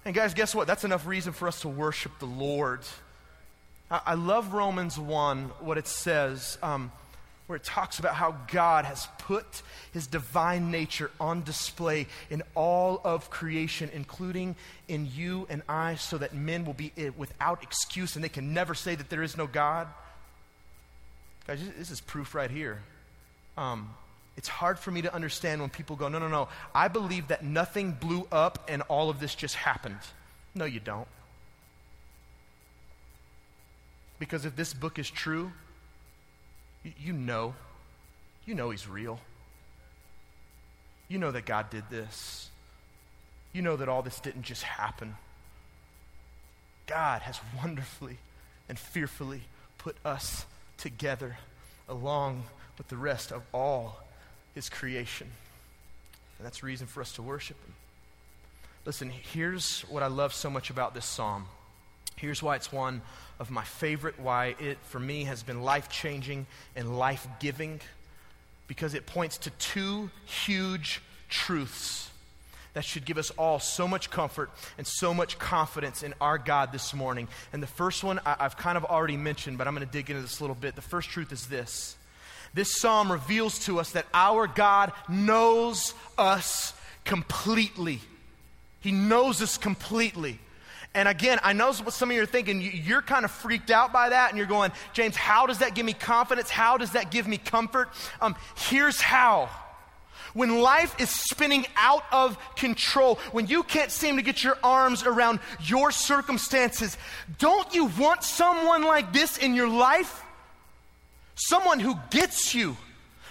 And 0.06 0.16
guys, 0.16 0.34
guess 0.34 0.54
what? 0.54 0.68
That's 0.68 0.84
enough 0.84 1.06
reason 1.06 1.34
for 1.34 1.48
us 1.48 1.62
to 1.62 1.70
worship 1.70 2.12
the 2.20 2.26
Lord. 2.26 2.82
I, 3.90 4.02
I 4.08 4.14
love 4.16 4.54
Romans 4.54 4.98
1, 4.98 5.52
what 5.60 5.78
it 5.78 5.88
says. 5.88 6.58
Um, 6.62 6.92
where 7.50 7.56
it 7.56 7.64
talks 7.64 7.98
about 7.98 8.14
how 8.14 8.36
God 8.52 8.86
has 8.86 9.08
put 9.18 9.64
his 9.92 10.06
divine 10.06 10.70
nature 10.70 11.10
on 11.20 11.42
display 11.42 12.06
in 12.30 12.44
all 12.54 13.02
of 13.04 13.32
creation, 13.32 13.90
including 13.92 14.56
in 14.88 15.10
you 15.16 15.48
and 15.50 15.64
I, 15.68 15.96
so 15.96 16.20
that 16.20 16.36
men 16.36 16.64
will 16.64 16.76
be 16.76 16.94
eh, 16.96 17.10
without 17.18 17.64
excuse 17.64 18.14
and 18.16 18.24
they 18.24 18.30
can 18.30 18.54
never 18.54 18.76
say 18.76 18.94
that 18.94 19.10
there 19.10 19.24
is 19.24 19.36
no 19.36 19.48
God. 19.48 19.88
Guys, 21.48 21.60
this 21.76 21.90
is 21.90 22.02
proof 22.02 22.36
right 22.36 22.52
here. 22.52 22.84
Um, 23.58 23.96
it's 24.38 24.48
hard 24.48 24.78
for 24.78 24.92
me 24.92 25.02
to 25.02 25.12
understand 25.12 25.60
when 25.60 25.72
people 25.72 25.96
go, 25.96 26.08
no, 26.08 26.20
no, 26.20 26.28
no, 26.28 26.50
I 26.76 26.88
believe 26.88 27.30
that 27.30 27.44
nothing 27.44 27.94
blew 27.94 28.28
up 28.32 28.70
and 28.70 28.84
all 28.84 29.10
of 29.10 29.20
this 29.20 29.34
just 29.34 29.56
happened. 29.56 29.98
No, 30.54 30.66
you 30.66 30.80
don't. 30.80 31.08
Because 34.20 34.46
if 34.46 34.56
this 34.56 34.72
book 34.72 35.00
is 35.00 35.10
true, 35.10 35.52
you 36.84 37.14
know. 37.14 37.54
You 38.46 38.56
know 38.56 38.70
He's 38.70 38.88
real. 38.88 39.20
You 41.08 41.18
know 41.18 41.32
that 41.32 41.46
God 41.46 41.70
did 41.70 41.84
this. 41.90 42.50
You 43.54 43.62
know 43.62 43.76
that 43.78 43.90
all 43.90 44.02
this 44.02 44.20
didn't 44.20 44.44
just 44.44 44.64
happen. 44.64 45.16
God 46.88 47.22
has 47.24 47.40
wonderfully 47.58 48.18
and 48.68 48.78
fearfully 48.78 49.42
put 49.78 49.96
us 50.06 50.46
together 50.78 51.38
along 51.88 52.44
with 52.78 52.88
the 52.88 52.98
rest 52.98 53.32
of 53.32 53.42
all 53.54 54.04
His 54.56 54.70
creation. 54.70 55.28
And 56.38 56.46
that's 56.46 56.64
reason 56.64 56.88
for 56.88 57.02
us 57.02 57.14
to 57.14 57.22
worship 57.22 57.58
Him. 57.66 57.74
Listen, 58.86 59.10
here's 59.10 59.82
what 59.82 60.04
I 60.04 60.08
love 60.08 60.34
so 60.34 60.50
much 60.50 60.70
about 60.70 60.94
this 60.94 61.06
psalm. 61.06 61.46
Here's 62.20 62.44
why 62.44 62.56
it's 62.56 62.72
one 62.72 63.02
of 63.40 63.50
my 63.50 63.64
favorite, 63.64 64.20
why 64.20 64.56
it, 64.60 64.78
for 64.84 65.00
me, 65.00 65.24
has 65.24 65.44
been 65.44 65.62
life 65.62 65.90
changing 65.90 66.46
and 66.76 67.00
life 67.00 67.26
giving, 67.40 67.80
because 68.68 68.94
it 68.94 69.06
points 69.06 69.38
to 69.40 69.50
two 69.52 70.10
huge 70.26 71.02
truths 71.30 72.10
that 72.74 72.84
should 72.84 73.06
give 73.06 73.18
us 73.18 73.32
all 73.32 73.60
so 73.60 73.88
much 73.88 74.10
comfort 74.10 74.52
and 74.78 74.86
so 74.86 75.14
much 75.14 75.40
confidence 75.40 76.04
in 76.04 76.14
our 76.22 76.38
God 76.38 76.72
this 76.72 76.94
morning. 76.94 77.28
And 77.54 77.64
the 77.64 77.68
first 77.68 78.04
one 78.04 78.20
I, 78.26 78.36
have 78.40 78.58
kind 78.58 78.78
of 78.78 78.86
already 78.86 79.18
mentioned, 79.18 79.58
but 79.58 79.68
I'm 79.68 79.74
going 79.74 79.88
to 79.88 79.92
dig 79.92 80.10
into 80.10 80.22
this 80.22 80.40
a 80.40 80.44
little 80.44 80.56
bit. 80.56 80.76
The 80.76 80.82
first 80.82 81.10
truth 81.10 81.32
is 81.32 81.48
this 81.48 81.96
this 82.54 82.80
psalm 82.80 83.12
reveals 83.12 83.60
to 83.66 83.80
us 83.80 83.92
that 83.92 84.08
our 84.14 84.48
God 84.48 84.92
knows 85.08 85.94
us 86.18 86.74
completely. 87.06 88.02
He 88.82 88.92
knows 88.92 89.42
us 89.42 89.58
completely. 89.58 90.40
And 90.96 91.08
again, 91.08 91.40
I 91.44 91.54
know 91.54 91.72
what 91.72 91.94
some 91.94 92.10
of 92.10 92.16
you 92.16 92.24
are 92.24 92.26
thinking. 92.26 92.62
You're 92.62 93.04
kind 93.04 93.24
of 93.24 93.32
freaked 93.32 93.70
out 93.70 93.94
by 93.94 94.10
that, 94.10 94.30
and 94.30 94.38
you're 94.38 94.48
going, 94.48 94.72
James, 94.94 95.16
how 95.16 95.46
does 95.46 95.60
that 95.60 95.76
give 95.76 95.86
me 95.86 95.94
confidence? 95.94 96.50
How 96.50 96.78
does 96.78 96.92
that 96.92 97.12
give 97.12 97.28
me 97.28 97.38
comfort? 97.38 97.90
Um, 98.22 98.36
here's 98.56 99.00
how. 99.00 99.50
When 100.34 100.62
life 100.62 101.00
is 101.00 101.10
spinning 101.10 101.66
out 101.76 102.04
of 102.12 102.38
control, 102.56 103.16
when 103.32 103.48
you 103.48 103.64
can't 103.64 103.92
seem 103.92 104.18
to 104.18 104.22
get 104.22 104.44
your 104.44 104.58
arms 104.64 105.04
around 105.04 105.40
your 105.64 105.92
circumstances, 105.92 106.98
don't 107.38 107.74
you 107.74 107.86
want 107.86 108.24
someone 108.24 108.84
like 108.84 109.14
this 109.14 109.38
in 109.38 109.56
your 109.56 109.70
life? 109.70 110.24
Someone 111.36 111.80
who 111.80 111.96
gets 112.10 112.54
you 112.54 112.78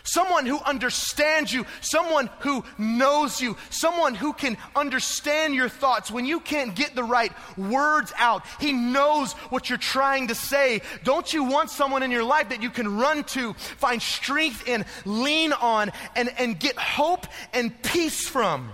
someone 0.09 0.47
who 0.47 0.59
understands 0.61 1.53
you, 1.53 1.67
someone 1.81 2.31
who 2.41 2.65
knows 2.79 3.41
you, 3.41 3.57
someone 3.71 4.15
who 4.15 4.33
can 4.33 4.57
understand 4.75 5.55
your 5.55 5.69
thoughts 5.69 6.11
when 6.11 6.25
you 6.25 6.41
can't 6.41 6.75
get 6.75 6.95
the 6.95 7.05
right 7.05 7.33
words 7.57 8.13
out. 8.17 8.45
He 8.61 8.73
knows 8.73 9.33
what 9.51 9.69
you're 9.69 9.79
trying 9.79 10.29
to 10.29 10.35
say. 10.35 10.83
Don't 11.05 11.33
you 11.33 11.45
want 11.45 11.71
someone 11.71 12.03
in 12.03 12.11
your 12.11 12.25
life 12.25 12.49
that 12.49 12.63
you 12.63 12.71
can 12.71 12.99
run 12.99 13.25
to, 13.25 13.53
find 13.55 14.01
strength 14.01 14.67
in, 14.67 14.85
lean 15.05 15.53
on, 15.53 15.93
and, 16.17 16.33
and 16.39 16.59
get 16.59 16.77
hope 16.77 17.27
and 17.53 17.83
peace 17.83 18.27
from? 18.27 18.71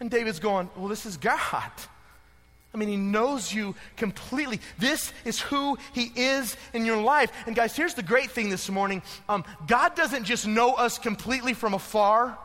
And 0.00 0.10
David's 0.10 0.40
going, 0.40 0.70
Well, 0.76 0.88
this 0.88 1.06
is 1.06 1.16
God. 1.16 1.70
I 2.74 2.76
mean, 2.76 2.88
he 2.88 2.96
knows 2.96 3.52
you 3.52 3.74
completely. 3.96 4.60
This 4.78 5.12
is 5.24 5.40
who 5.40 5.78
he 5.94 6.12
is 6.14 6.56
in 6.74 6.84
your 6.84 7.00
life. 7.00 7.32
And 7.46 7.56
guys, 7.56 7.74
here's 7.74 7.94
the 7.94 8.02
great 8.02 8.30
thing 8.30 8.50
this 8.50 8.68
morning 8.68 9.02
um, 9.28 9.44
God 9.66 9.94
doesn't 9.94 10.24
just 10.24 10.46
know 10.46 10.74
us 10.74 10.98
completely 10.98 11.54
from 11.54 11.74
afar. 11.74 12.38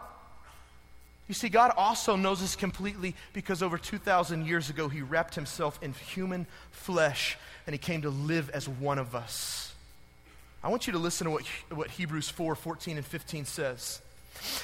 You 1.28 1.34
see, 1.34 1.50
God 1.50 1.72
also 1.78 2.16
knows 2.16 2.42
us 2.42 2.56
completely 2.56 3.16
because 3.32 3.64
over 3.64 3.78
2,000 3.78 4.46
years 4.46 4.70
ago, 4.70 4.90
he 4.90 5.02
wrapped 5.02 5.36
himself 5.36 5.80
in 5.82 5.94
human 5.94 6.46
flesh 6.72 7.38
and 7.66 7.74
he 7.74 7.78
came 7.78 8.02
to 8.02 8.10
live 8.10 8.50
as 8.50 8.68
one 8.68 9.00
of 9.00 9.16
us. 9.16 9.74
I 10.64 10.70
want 10.70 10.88
you 10.88 10.94
to 10.94 11.00
listen 11.00 11.26
to 11.26 11.32
what, 11.32 11.46
what 11.70 11.92
Hebrews 11.92 12.30
4 12.30 12.56
14 12.56 12.98
and 12.98 13.06
15 13.06 13.46
says. 13.46 14.02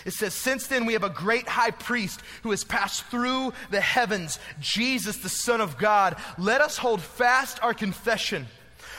It 0.05 0.11
says, 0.11 0.33
Since 0.33 0.67
then 0.67 0.85
we 0.85 0.93
have 0.93 1.03
a 1.03 1.09
great 1.09 1.47
high 1.47 1.71
priest 1.71 2.21
who 2.43 2.51
has 2.51 2.63
passed 2.63 3.05
through 3.05 3.53
the 3.69 3.81
heavens, 3.81 4.39
Jesus, 4.59 5.17
the 5.17 5.29
Son 5.29 5.61
of 5.61 5.77
God. 5.77 6.15
Let 6.37 6.61
us 6.61 6.77
hold 6.77 7.01
fast 7.01 7.61
our 7.61 7.73
confession. 7.73 8.47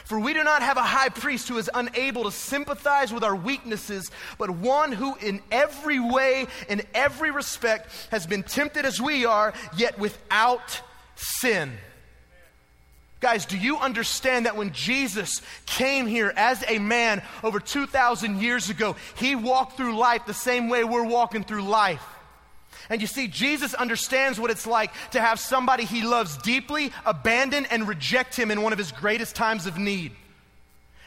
For 0.04 0.18
we 0.18 0.34
do 0.34 0.42
not 0.42 0.62
have 0.62 0.76
a 0.76 0.82
high 0.82 1.08
priest 1.08 1.48
who 1.48 1.58
is 1.58 1.70
unable 1.72 2.24
to 2.24 2.32
sympathize 2.32 3.12
with 3.12 3.22
our 3.22 3.36
weaknesses, 3.36 4.10
but 4.38 4.50
one 4.50 4.90
who 4.90 5.14
in 5.16 5.40
every 5.52 6.00
way, 6.00 6.46
in 6.68 6.82
every 6.94 7.30
respect, 7.30 7.92
has 8.10 8.26
been 8.26 8.42
tempted 8.42 8.84
as 8.84 9.00
we 9.00 9.24
are, 9.24 9.54
yet 9.76 9.98
without 9.98 10.80
sin. 11.14 11.78
Guys, 13.20 13.44
do 13.44 13.58
you 13.58 13.76
understand 13.76 14.46
that 14.46 14.56
when 14.56 14.72
Jesus 14.72 15.42
came 15.66 16.06
here 16.06 16.32
as 16.36 16.64
a 16.66 16.78
man 16.78 17.22
over 17.44 17.60
2,000 17.60 18.40
years 18.40 18.70
ago, 18.70 18.96
he 19.14 19.36
walked 19.36 19.76
through 19.76 19.98
life 19.98 20.24
the 20.26 20.32
same 20.32 20.70
way 20.70 20.84
we're 20.84 21.04
walking 21.04 21.44
through 21.44 21.62
life? 21.62 22.02
And 22.88 23.02
you 23.02 23.06
see, 23.06 23.28
Jesus 23.28 23.74
understands 23.74 24.40
what 24.40 24.50
it's 24.50 24.66
like 24.66 24.90
to 25.10 25.20
have 25.20 25.38
somebody 25.38 25.84
he 25.84 26.02
loves 26.02 26.38
deeply 26.38 26.92
abandon 27.04 27.66
and 27.66 27.86
reject 27.86 28.34
him 28.34 28.50
in 28.50 28.62
one 28.62 28.72
of 28.72 28.78
his 28.78 28.90
greatest 28.90 29.36
times 29.36 29.66
of 29.66 29.76
need. 29.76 30.12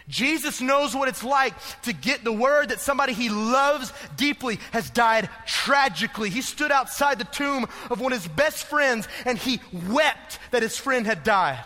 Jesus 0.08 0.62
knows 0.62 0.95
what 0.95 1.08
it's 1.08 1.23
like 1.23 1.54
to 1.84 1.93
get 1.93 2.23
the 2.23 2.32
word 2.32 2.69
that 2.69 2.80
somebody 2.80 3.13
he 3.13 3.30
loves 3.30 3.91
deeply 4.17 4.60
has 4.71 4.89
died 4.89 5.30
tragically. 5.47 6.30
He 6.30 6.41
stood 6.41 6.71
outside 6.71 7.17
the 7.17 7.26
tomb 7.26 7.65
of 7.89 7.99
one 7.99 8.13
of 8.13 8.21
his 8.21 8.28
best 8.28 8.65
friends 8.67 9.08
and 9.26 9.38
he 9.38 9.62
wept 9.89 10.39
that 10.52 10.62
his 10.62 10.78
friend 10.78 11.06
had 11.08 11.23
died. 11.23 11.63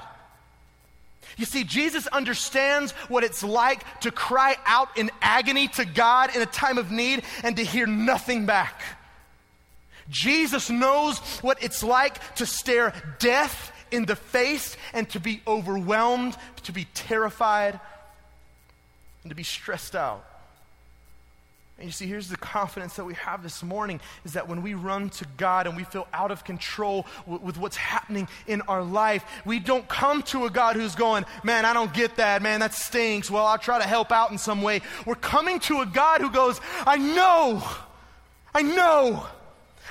You 1.37 1.45
see, 1.45 1.63
Jesus 1.63 2.07
understands 2.07 2.91
what 3.09 3.23
it's 3.23 3.43
like 3.43 4.01
to 4.01 4.11
cry 4.11 4.55
out 4.65 4.97
in 4.97 5.11
agony 5.21 5.67
to 5.69 5.85
God 5.85 6.35
in 6.35 6.41
a 6.41 6.47
time 6.47 6.77
of 6.77 6.91
need 6.91 7.23
and 7.43 7.55
to 7.57 7.63
hear 7.63 7.85
nothing 7.85 8.45
back. 8.45 8.81
Jesus 10.09 10.69
knows 10.69 11.19
what 11.41 11.61
it's 11.61 11.83
like 11.83 12.35
to 12.35 12.45
stare 12.45 12.93
death 13.19 13.71
in 13.91 14.05
the 14.05 14.15
face 14.15 14.75
and 14.93 15.09
to 15.09 15.19
be 15.19 15.41
overwhelmed, 15.47 16.35
to 16.63 16.71
be 16.71 16.85
terrified, 16.93 17.79
and 19.23 19.29
to 19.29 19.35
be 19.35 19.43
stressed 19.43 19.95
out. 19.95 20.25
And 21.77 21.85
you 21.85 21.91
see, 21.91 22.07
here's 22.07 22.27
the 22.27 22.37
confidence 22.37 22.95
that 22.95 23.05
we 23.05 23.13
have 23.13 23.43
this 23.43 23.61
morning 23.61 23.99
is 24.25 24.33
that 24.33 24.47
when 24.47 24.63
we 24.63 24.73
run 24.73 25.11
to 25.11 25.25
God 25.37 25.67
and 25.67 25.77
we 25.77 25.83
feel 25.83 26.07
out 26.11 26.31
of 26.31 26.43
control 26.43 27.05
with, 27.27 27.57
what's 27.57 27.77
happening 27.77 28.27
in 28.47 28.61
our 28.61 28.83
life, 28.83 29.23
we 29.45 29.59
don't 29.59 29.87
come 29.87 30.23
to 30.23 30.45
a 30.45 30.49
God 30.49 30.75
who's 30.75 30.95
going, 30.95 31.23
Man, 31.43 31.65
I 31.65 31.73
don't 31.73 31.93
get 31.93 32.15
that, 32.15 32.41
man, 32.41 32.61
that 32.61 32.73
stinks. 32.73 33.29
Well, 33.29 33.45
I'll 33.45 33.59
try 33.59 33.79
to 33.79 33.87
help 33.87 34.11
out 34.11 34.31
in 34.31 34.39
some 34.39 34.63
way. 34.63 34.81
We're 35.05 35.15
coming 35.15 35.59
to 35.61 35.81
a 35.81 35.85
God 35.85 36.21
who 36.21 36.31
goes, 36.31 36.59
I 36.85 36.97
know, 36.97 37.61
I 38.55 38.63
know 38.63 39.27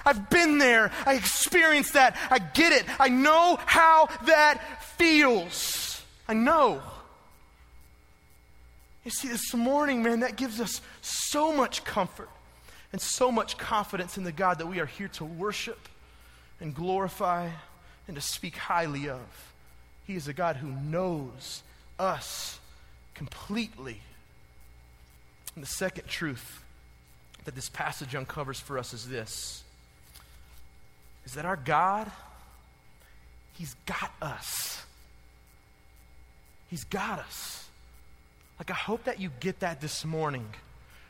I've 0.04 0.30
been 0.30 0.58
there. 0.58 0.92
I 1.04 1.14
experienced 1.14 1.94
that. 1.94 2.16
I 2.30 2.38
get 2.38 2.72
it. 2.72 2.84
I 3.00 3.08
know 3.08 3.58
how 3.66 4.08
that 4.26 4.82
feels. 4.96 6.02
I 6.28 6.34
know. 6.34 6.80
You 9.06 9.12
see, 9.12 9.28
this 9.28 9.54
morning, 9.54 10.02
man, 10.02 10.18
that 10.20 10.34
gives 10.34 10.60
us 10.60 10.80
so 11.00 11.52
much 11.52 11.84
comfort 11.84 12.28
and 12.90 13.00
so 13.00 13.30
much 13.30 13.56
confidence 13.56 14.18
in 14.18 14.24
the 14.24 14.32
God 14.32 14.58
that 14.58 14.66
we 14.66 14.80
are 14.80 14.86
here 14.86 15.06
to 15.06 15.24
worship 15.24 15.78
and 16.60 16.74
glorify 16.74 17.50
and 18.08 18.16
to 18.16 18.20
speak 18.20 18.56
highly 18.56 19.08
of. 19.08 19.20
He 20.08 20.16
is 20.16 20.26
a 20.26 20.32
God 20.32 20.56
who 20.56 20.66
knows 20.66 21.62
us 22.00 22.58
completely. 23.14 24.00
And 25.54 25.62
the 25.62 25.68
second 25.68 26.08
truth 26.08 26.64
that 27.44 27.54
this 27.54 27.68
passage 27.68 28.16
uncovers 28.16 28.58
for 28.58 28.76
us 28.76 28.92
is 28.92 29.08
this 29.08 29.62
is 31.24 31.34
that 31.34 31.44
our 31.44 31.54
God, 31.54 32.10
He's 33.52 33.76
got 33.86 34.10
us. 34.20 34.82
He's 36.68 36.82
got 36.82 37.20
us. 37.20 37.65
Like, 38.58 38.70
I 38.70 38.74
hope 38.74 39.04
that 39.04 39.20
you 39.20 39.30
get 39.40 39.60
that 39.60 39.80
this 39.80 40.04
morning. 40.04 40.48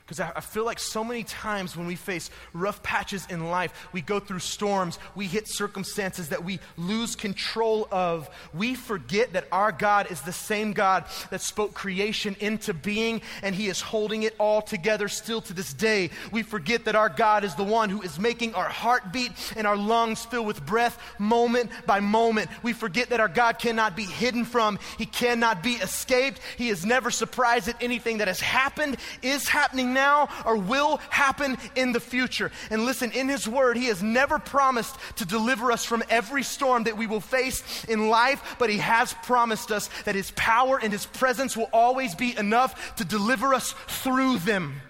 Because 0.07 0.21
I, 0.21 0.31
I, 0.37 0.41
feel 0.41 0.65
like 0.65 0.79
so 0.79 1.03
many 1.03 1.25
times 1.25 1.77
when 1.77 1.85
we 1.85 1.97
face 1.97 2.31
rough 2.53 2.81
patches 2.85 3.27
in 3.29 3.51
life, 3.51 3.89
we 3.93 4.01
go 4.01 4.21
through 4.21 4.39
storms, 4.39 5.01
we 5.17 5.27
hit 5.27 5.49
circumstances 5.49 6.29
that 6.29 6.45
we 6.45 6.61
lose 6.77 7.17
control 7.17 7.89
of. 7.91 8.31
We 8.55 8.77
forget 8.77 9.33
that 9.33 9.49
our 9.51 9.73
God 9.73 10.13
is 10.13 10.21
the 10.21 10.33
same 10.33 10.75
God 10.75 11.07
that 11.31 11.41
spoke 11.41 11.75
creation 11.75 12.37
into 12.39 12.73
being, 12.73 13.21
and 13.43 13.53
He 13.53 13.67
is 13.67 13.81
holding 13.81 14.23
it 14.23 14.37
all 14.39 14.63
together 14.63 15.09
still 15.09 15.41
to 15.41 15.53
this 15.53 15.73
day. 15.73 16.11
We 16.31 16.45
forget 16.45 16.85
that 16.85 16.95
our 16.95 17.09
God 17.09 17.43
is 17.43 17.57
the 17.57 17.65
one 17.65 17.91
who 17.91 18.01
is 18.03 18.21
making 18.21 18.55
our 18.55 18.69
heart 18.69 19.13
beat 19.13 19.33
and 19.57 19.67
our 19.67 19.77
lungs 19.77 20.25
fill 20.25 20.45
with 20.45 20.65
breath 20.65 21.03
moment 21.19 21.73
by 21.85 21.99
moment. 21.99 22.49
We 22.63 22.75
forget 22.75 23.09
that 23.09 23.19
our 23.19 23.27
God 23.29 23.59
cannot 23.59 23.97
be 23.97 24.05
hidden 24.05 24.45
from, 24.45 24.79
He 24.99 25.07
cannot 25.07 25.65
be 25.65 25.73
escaped. 25.73 26.41
He 26.57 26.69
is 26.69 26.87
never 26.87 27.11
surprised 27.11 27.67
at 27.67 27.83
anything 27.83 28.19
that 28.19 28.29
has 28.29 28.39
happened, 28.39 28.99
is 29.21 29.49
happening 29.49 29.96
now 29.97 30.29
or 30.45 30.57
will 30.57 30.99
happen 31.11 31.57
in 31.75 31.91
the 31.91 31.99
future. 31.99 32.53
And 32.71 32.85
listen, 32.85 33.11
in 33.11 33.29
His 33.29 33.49
Word, 33.49 33.77
He 33.77 33.87
has 33.87 34.03
never 34.03 34.39
promised 34.39 34.95
to 35.17 35.25
deliver 35.25 35.73
us 35.73 35.85
from 35.85 36.05
every 36.09 36.45
storm 36.45 36.85
that 36.85 36.97
we 36.97 37.09
will 37.09 37.21
face 37.21 37.85
in 37.87 38.09
life, 38.09 38.57
but 38.61 38.71
He 38.71 38.79
has 38.79 39.13
promised 39.25 39.73
us 39.73 39.91
that 40.05 40.15
His 40.15 40.31
power 40.37 40.79
and 40.81 40.93
His 40.93 41.07
presence 41.07 41.57
will 41.57 41.71
always 41.73 42.15
be 42.15 42.37
enough 42.39 42.95
to 42.97 43.05
deliver 43.05 43.53
us 43.53 43.73
through 43.89 44.39
them. 44.39 44.81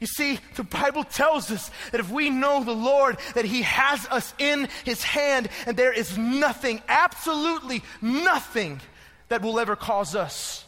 You 0.00 0.06
see, 0.06 0.38
the 0.56 0.64
Bible 0.64 1.04
tells 1.04 1.50
us 1.50 1.70
that 1.92 2.00
if 2.00 2.10
we 2.10 2.30
know 2.30 2.64
the 2.64 2.72
Lord, 2.72 3.18
that 3.34 3.44
He 3.44 3.62
has 3.62 4.06
us 4.06 4.34
in 4.38 4.68
His 4.84 5.02
hand, 5.02 5.48
and 5.66 5.76
there 5.76 5.92
is 5.92 6.18
nothing, 6.18 6.82
absolutely 6.88 7.82
nothing, 8.02 8.80
that 9.28 9.42
will 9.42 9.60
ever 9.60 9.76
cause 9.76 10.14
us 10.14 10.64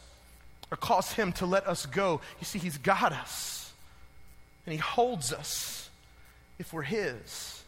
or 0.73 0.77
cause 0.77 1.13
Him 1.13 1.33
to 1.35 1.45
let 1.45 1.69
us 1.69 1.85
go. 1.85 2.23
You 2.41 2.47
see, 2.47 2.59
He's 2.59 2.79
got 2.79 3.13
us, 3.13 3.71
and 4.65 4.73
He 4.73 4.79
holds 4.79 5.31
us 5.31 5.91
if 6.59 6.73
we're 6.73 6.83
His. 6.83 7.63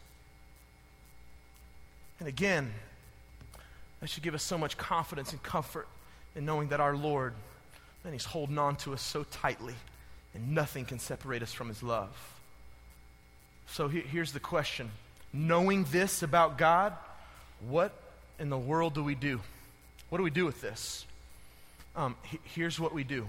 And 2.19 2.27
again, 2.27 2.73
that 4.01 4.09
should 4.09 4.23
give 4.23 4.33
us 4.33 4.41
so 4.41 4.57
much 4.57 4.75
confidence 4.75 5.31
and 5.31 5.43
comfort 5.43 5.87
in 6.35 6.45
knowing 6.45 6.69
that 6.69 6.79
our 6.79 6.97
Lord, 6.97 7.33
and 8.03 8.11
He's 8.11 8.25
holding 8.25 8.57
on 8.57 8.75
to 8.77 8.93
us 8.93 9.03
so 9.03 9.23
tightly, 9.23 9.75
and 10.33 10.55
nothing 10.55 10.83
can 10.83 10.97
separate 10.97 11.43
us 11.43 11.53
from 11.53 11.67
His 11.67 11.83
love. 11.83 12.09
So 13.67 13.87
he, 13.87 14.01
here's 14.01 14.31
the 14.31 14.39
question 14.39 14.89
Knowing 15.31 15.83
this 15.91 16.23
about 16.23 16.57
God, 16.57 16.93
what 17.67 17.93
in 18.39 18.49
the 18.49 18.57
world 18.57 18.95
do 18.95 19.03
we 19.03 19.13
do? 19.13 19.41
What 20.09 20.17
do 20.17 20.23
we 20.23 20.31
do 20.31 20.45
with 20.45 20.59
this? 20.61 21.05
Um, 21.95 22.15
he, 22.23 22.39
here's 22.43 22.79
what 22.79 22.93
we 22.93 23.03
do 23.03 23.27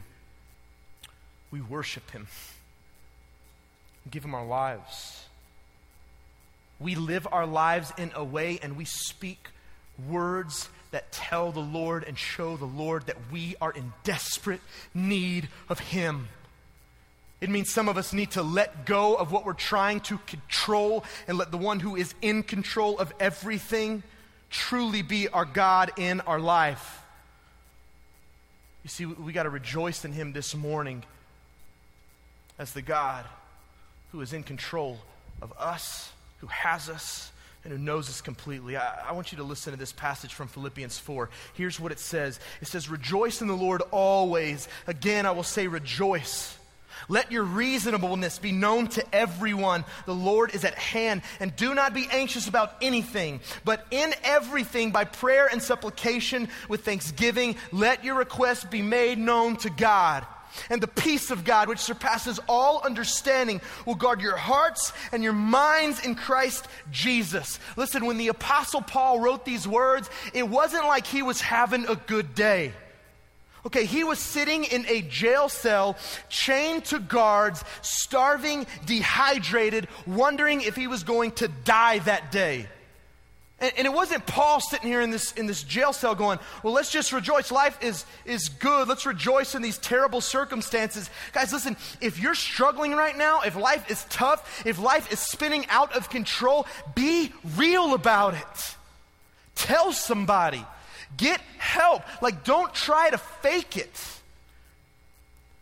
we 1.51 1.61
worship 1.61 2.11
Him, 2.11 2.27
give 4.11 4.25
Him 4.25 4.35
our 4.35 4.47
lives. 4.47 5.25
We 6.79 6.95
live 6.95 7.27
our 7.33 7.47
lives 7.47 7.93
in 7.97 8.13
a 8.15 8.23
way 8.23 8.59
and 8.63 8.77
we 8.77 8.85
speak 8.85 9.49
words 10.09 10.69
that 10.91 11.11
tell 11.11 11.53
the 11.53 11.61
Lord 11.61 12.05
and 12.05 12.19
show 12.19 12.57
the 12.57 12.67
Lord 12.67 13.07
that 13.07 13.17
we 13.33 13.57
are 13.61 13.73
in 13.73 13.93
desperate 14.05 14.61
need 14.93 15.49
of 15.71 15.79
Him. 15.79 16.29
It 17.41 17.51
means 17.51 17.71
some 17.71 17.89
of 17.89 17.97
us 17.97 18.13
need 18.13 18.33
to 18.33 18.43
let 18.43 18.87
go 18.87 19.15
of 19.15 19.31
what 19.31 19.45
we're 19.45 19.53
trying 19.53 20.01
to 20.01 20.19
control 20.19 21.05
and 21.29 21.39
let 21.39 21.51
the 21.51 21.59
one 21.59 21.81
who 21.81 21.97
is 21.97 22.15
in 22.23 22.43
control 22.43 22.99
of 22.99 23.13
everything 23.21 24.03
truly 24.51 25.03
be 25.03 25.29
our 25.29 25.45
God 25.45 25.93
in 25.97 26.21
our 26.23 26.41
life. 26.41 27.03
You 28.87 28.91
see, 28.91 29.05
we 29.05 29.33
got 29.33 29.43
to 29.43 29.51
rejoice 29.51 30.05
in 30.05 30.13
Him 30.13 30.33
this 30.33 30.55
morning 30.55 31.03
as 32.57 32.73
the 32.73 32.83
God 32.83 33.25
who 34.13 34.21
is 34.21 34.33
in 34.33 34.45
control 34.45 35.01
of 35.43 35.53
us, 35.59 36.13
who 36.39 36.47
has 36.47 36.89
us, 36.89 37.33
and 37.65 37.73
who 37.73 37.81
knows 37.81 38.09
us 38.09 38.21
completely. 38.21 38.77
I, 38.77 39.09
I, 39.09 39.13
want 39.13 39.33
you 39.33 39.39
to 39.39 39.43
listen 39.43 39.73
to 39.73 39.77
this 39.77 39.91
passage 39.91 40.35
from 40.35 40.47
Philippians 40.47 41.01
4. 41.01 41.29
Here's 41.55 41.81
what 41.81 41.91
it 41.91 41.99
says 41.99 42.39
It 42.61 42.69
says, 42.69 42.89
Rejoice 42.89 43.43
in 43.43 43.49
the 43.49 43.57
Lord 43.57 43.83
always. 43.91 44.69
Again, 44.87 45.27
I 45.27 45.33
will 45.33 45.43
say, 45.43 45.67
rejoice. 45.67 46.57
Let 47.09 47.33
your 47.33 47.45
reasonableness 47.45 48.39
be 48.39 48.53
known 48.53 48.89
to 48.89 49.15
everyone. 49.15 49.85
The 50.07 50.15
Lord 50.15 50.55
is 50.55 50.65
at 50.65 50.75
hand. 50.75 51.23
And 51.41 51.55
do 51.57 51.75
not 51.75 51.95
be 51.95 52.09
anxious 52.11 52.49
about 52.49 52.75
anything, 52.81 53.41
but 53.65 53.87
in 53.91 54.15
everything, 54.25 54.91
by 54.91 55.05
prayer 55.05 55.47
and 55.47 55.63
supplication 55.63 56.49
with 56.69 56.85
thanksgiving, 56.85 57.57
let 57.73 58.05
your 58.05 58.17
requests 58.17 58.65
be 58.65 58.83
made 58.83 59.19
known 59.19 59.57
to 59.57 59.71
God. 59.71 60.27
And 60.71 60.81
the 60.81 60.89
peace 60.89 61.31
of 61.31 61.45
God, 61.45 61.69
which 61.69 61.79
surpasses 61.79 62.41
all 62.49 62.81
understanding, 62.83 63.61
will 63.85 63.95
guard 63.95 64.21
your 64.21 64.37
hearts 64.37 64.93
and 65.13 65.23
your 65.23 65.33
minds 65.33 66.05
in 66.05 66.15
Christ 66.15 66.67
Jesus. 66.91 67.59
Listen, 67.77 68.07
when 68.07 68.19
the 68.19 68.29
Apostle 68.29 68.83
Paul 68.83 69.21
wrote 69.21 69.45
these 69.45 69.69
words, 69.69 70.09
it 70.33 70.49
wasn't 70.49 70.87
like 70.87 71.07
he 71.07 71.23
was 71.23 71.41
having 71.41 71.87
a 71.87 71.97
good 71.97 72.35
day. 72.35 72.73
Okay, 73.67 73.85
he 73.85 74.05
was 74.05 74.21
sitting 74.21 74.63
in 74.63 74.87
a 74.87 75.03
jail 75.03 75.49
cell, 75.49 75.97
chained 76.29 76.85
to 76.85 77.01
guards, 77.01 77.65
starving, 77.83 78.65
dehydrated, 78.87 79.89
wondering 80.07 80.61
if 80.61 80.77
he 80.77 80.87
was 80.87 81.03
going 81.03 81.33
to 81.33 81.49
die 81.49 81.99
that 81.99 82.31
day. 82.31 82.69
And, 83.59 83.73
and, 83.77 83.85
it 83.85 83.93
wasn't 83.93 84.25
Paul 84.25 84.61
sitting 84.61 84.87
here 84.87 85.01
in 85.01 85.11
this, 85.11 85.33
in 85.33 85.47
this 85.47 85.65
jail 85.65 85.93
cell 85.93 86.15
going, 86.15 86.39
well, 86.63 86.75
let's 86.75 86.93
just 86.93 87.13
rejoice. 87.13 87.51
Life 87.51 87.83
is, 87.83 88.05
is 88.25 88.51
good. 88.51 88.87
Let's 88.87 89.05
rejoice 89.05 89.57
in 89.57 89.63
these 89.63 89.79
terrible 89.79 90.21
circumstances. 90.21 91.11
Guys, 91.33 91.53
listen, 91.53 91.77
if 92.01 92.21
you're 92.21 92.37
struggling 92.37 92.93
right 92.93 93.19
now, 93.19 93.41
if 93.41 93.57
life 93.57 93.91
is 93.91 94.05
tough, 94.11 94.65
if 94.65 94.79
life 94.79 95.11
is 95.11 95.19
spinning 95.19 95.67
out 95.71 95.97
of 95.97 96.09
control, 96.09 96.69
be 96.95 97.33
real 97.57 97.95
about 97.95 98.35
it. 98.35 98.77
Tell 99.57 99.91
somebody. 99.91 100.65
Get 101.17 101.41
help. 101.59 102.03
Like, 102.23 102.45
don't 102.45 102.73
try 102.75 103.11
to 103.11 103.19
fake 103.19 103.77
it. 103.77 104.01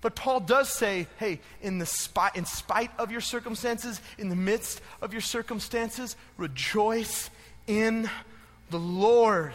But 0.00 0.14
Paul 0.14 0.40
does 0.40 0.68
say, 0.68 1.06
hey, 1.18 1.40
in, 1.62 1.78
the 1.78 1.86
spite, 1.86 2.36
in 2.36 2.44
spite 2.44 2.90
of 2.98 3.10
your 3.10 3.22
circumstances, 3.22 4.02
in 4.18 4.28
the 4.28 4.36
midst 4.36 4.82
of 5.00 5.12
your 5.12 5.22
circumstances, 5.22 6.14
rejoice 6.36 7.30
in 7.66 8.10
the 8.70 8.78
Lord. 8.78 9.54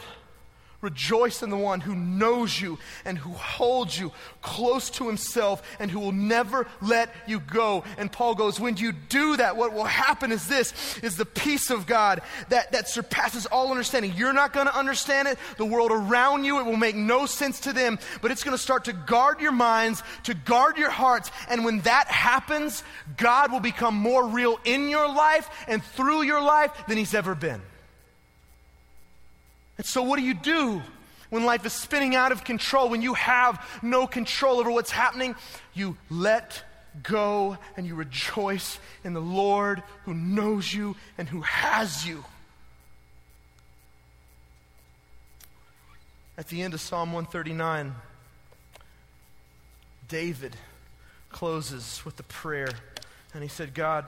Rejoice 0.80 1.42
in 1.42 1.50
the 1.50 1.58
one 1.58 1.80
who 1.80 1.94
knows 1.94 2.58
you 2.58 2.78
and 3.04 3.18
who 3.18 3.32
holds 3.32 3.98
you 3.98 4.12
close 4.40 4.88
to 4.90 5.06
himself 5.06 5.62
and 5.78 5.90
who 5.90 6.00
will 6.00 6.12
never 6.12 6.66
let 6.80 7.14
you 7.26 7.38
go. 7.38 7.84
And 7.98 8.10
Paul 8.10 8.34
goes, 8.34 8.58
when 8.58 8.78
you 8.78 8.92
do 8.92 9.36
that, 9.36 9.58
what 9.58 9.74
will 9.74 9.84
happen 9.84 10.32
is 10.32 10.48
this, 10.48 10.98
is 11.02 11.16
the 11.16 11.26
peace 11.26 11.68
of 11.68 11.86
God 11.86 12.22
that, 12.48 12.72
that 12.72 12.88
surpasses 12.88 13.44
all 13.44 13.70
understanding. 13.70 14.14
You're 14.16 14.32
not 14.32 14.54
going 14.54 14.68
to 14.68 14.76
understand 14.76 15.28
it. 15.28 15.38
The 15.58 15.66
world 15.66 15.92
around 15.92 16.44
you, 16.44 16.58
it 16.60 16.64
will 16.64 16.76
make 16.76 16.96
no 16.96 17.26
sense 17.26 17.60
to 17.60 17.74
them, 17.74 17.98
but 18.22 18.30
it's 18.30 18.42
going 18.42 18.56
to 18.56 18.62
start 18.62 18.84
to 18.86 18.94
guard 18.94 19.40
your 19.40 19.52
minds, 19.52 20.02
to 20.24 20.34
guard 20.34 20.78
your 20.78 20.90
hearts. 20.90 21.30
And 21.50 21.62
when 21.62 21.80
that 21.80 22.08
happens, 22.08 22.82
God 23.18 23.52
will 23.52 23.60
become 23.60 23.94
more 23.94 24.26
real 24.26 24.58
in 24.64 24.88
your 24.88 25.08
life 25.08 25.50
and 25.68 25.84
through 25.84 26.22
your 26.22 26.40
life 26.40 26.72
than 26.88 26.96
he's 26.96 27.12
ever 27.12 27.34
been. 27.34 27.60
And 29.80 29.86
so, 29.86 30.02
what 30.02 30.18
do 30.18 30.22
you 30.22 30.34
do 30.34 30.82
when 31.30 31.46
life 31.46 31.64
is 31.64 31.72
spinning 31.72 32.14
out 32.14 32.32
of 32.32 32.44
control, 32.44 32.90
when 32.90 33.00
you 33.00 33.14
have 33.14 33.66
no 33.82 34.06
control 34.06 34.60
over 34.60 34.70
what's 34.70 34.90
happening? 34.90 35.34
You 35.72 35.96
let 36.10 36.62
go 37.02 37.56
and 37.78 37.86
you 37.86 37.94
rejoice 37.94 38.78
in 39.04 39.14
the 39.14 39.22
Lord 39.22 39.82
who 40.04 40.12
knows 40.12 40.70
you 40.70 40.96
and 41.16 41.26
who 41.26 41.40
has 41.40 42.06
you. 42.06 42.22
At 46.36 46.48
the 46.48 46.60
end 46.60 46.74
of 46.74 46.82
Psalm 46.82 47.14
139, 47.14 47.94
David 50.08 50.56
closes 51.30 52.04
with 52.04 52.20
a 52.20 52.24
prayer, 52.24 52.68
and 53.32 53.42
he 53.42 53.48
said, 53.48 53.72
God, 53.72 54.04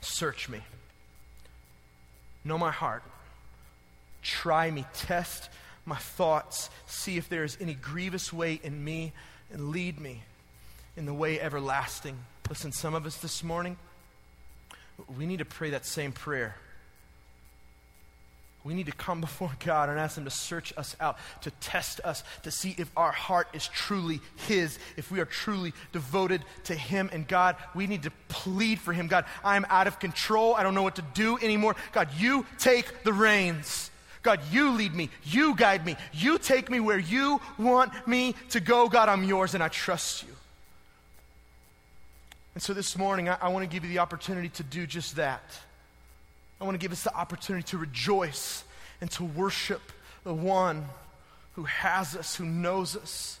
search 0.00 0.48
me. 0.48 0.58
Know 2.44 2.58
my 2.58 2.72
heart. 2.72 3.04
Try 4.22 4.70
me, 4.70 4.84
test 4.94 5.50
my 5.84 5.96
thoughts, 5.96 6.70
see 6.86 7.16
if 7.16 7.28
there 7.28 7.44
is 7.44 7.58
any 7.60 7.74
grievous 7.74 8.32
way 8.32 8.60
in 8.62 8.82
me, 8.84 9.12
and 9.52 9.70
lead 9.70 10.00
me 10.00 10.22
in 10.96 11.06
the 11.06 11.14
way 11.14 11.40
everlasting. 11.40 12.16
Listen, 12.48 12.72
some 12.72 12.94
of 12.94 13.06
us 13.06 13.16
this 13.16 13.42
morning, 13.42 13.76
we 15.16 15.26
need 15.26 15.38
to 15.38 15.44
pray 15.44 15.70
that 15.70 15.84
same 15.84 16.12
prayer. 16.12 16.56
We 18.64 18.74
need 18.74 18.86
to 18.86 18.92
come 18.92 19.20
before 19.22 19.50
God 19.64 19.88
and 19.88 19.98
ask 19.98 20.16
Him 20.16 20.24
to 20.24 20.30
search 20.30 20.72
us 20.76 20.94
out, 21.00 21.18
to 21.42 21.50
test 21.50 22.00
us, 22.04 22.22
to 22.44 22.50
see 22.50 22.74
if 22.78 22.90
our 22.96 23.12
heart 23.12 23.48
is 23.52 23.66
truly 23.66 24.20
His, 24.46 24.78
if 24.96 25.10
we 25.10 25.20
are 25.20 25.24
truly 25.24 25.72
devoted 25.92 26.42
to 26.64 26.74
Him. 26.74 27.10
And 27.12 27.26
God, 27.26 27.56
we 27.74 27.86
need 27.86 28.04
to 28.04 28.12
plead 28.28 28.78
for 28.78 28.92
Him. 28.92 29.08
God, 29.08 29.24
I'm 29.42 29.66
out 29.68 29.88
of 29.88 29.98
control. 29.98 30.54
I 30.54 30.62
don't 30.62 30.74
know 30.74 30.82
what 30.82 30.96
to 30.96 31.04
do 31.14 31.38
anymore. 31.38 31.74
God, 31.92 32.08
you 32.16 32.46
take 32.58 33.02
the 33.02 33.12
reins. 33.12 33.90
God, 34.22 34.40
you 34.50 34.70
lead 34.70 34.94
me. 34.94 35.10
You 35.24 35.54
guide 35.56 35.84
me. 35.84 35.96
You 36.12 36.38
take 36.38 36.70
me 36.70 36.78
where 36.78 36.98
you 36.98 37.40
want 37.58 38.06
me 38.06 38.34
to 38.50 38.60
go. 38.60 38.88
God, 38.88 39.08
I'm 39.08 39.24
yours 39.24 39.54
and 39.54 39.62
I 39.62 39.68
trust 39.68 40.22
you. 40.22 40.28
And 42.54 42.62
so 42.62 42.72
this 42.72 42.96
morning, 42.96 43.28
I, 43.28 43.36
I 43.40 43.48
want 43.48 43.68
to 43.68 43.72
give 43.72 43.84
you 43.84 43.90
the 43.90 43.98
opportunity 43.98 44.48
to 44.50 44.62
do 44.62 44.86
just 44.86 45.16
that. 45.16 45.42
I 46.60 46.64
want 46.64 46.74
to 46.74 46.78
give 46.78 46.92
us 46.92 47.02
the 47.02 47.14
opportunity 47.14 47.64
to 47.68 47.78
rejoice 47.78 48.62
and 49.00 49.10
to 49.12 49.24
worship 49.24 49.82
the 50.22 50.34
one 50.34 50.84
who 51.54 51.64
has 51.64 52.14
us, 52.14 52.36
who 52.36 52.44
knows 52.44 52.96
us. 52.96 53.40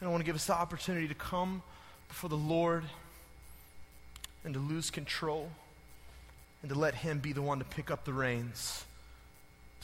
And 0.00 0.08
I 0.08 0.10
want 0.10 0.20
to 0.20 0.26
give 0.26 0.36
us 0.36 0.46
the 0.46 0.54
opportunity 0.54 1.08
to 1.08 1.14
come 1.14 1.62
before 2.08 2.30
the 2.30 2.36
Lord 2.36 2.84
and 4.44 4.54
to 4.54 4.60
lose 4.60 4.90
control 4.90 5.50
and 6.62 6.70
to 6.70 6.78
let 6.78 6.94
Him 6.94 7.18
be 7.18 7.32
the 7.32 7.42
one 7.42 7.58
to 7.58 7.64
pick 7.64 7.90
up 7.90 8.04
the 8.04 8.12
reins 8.12 8.84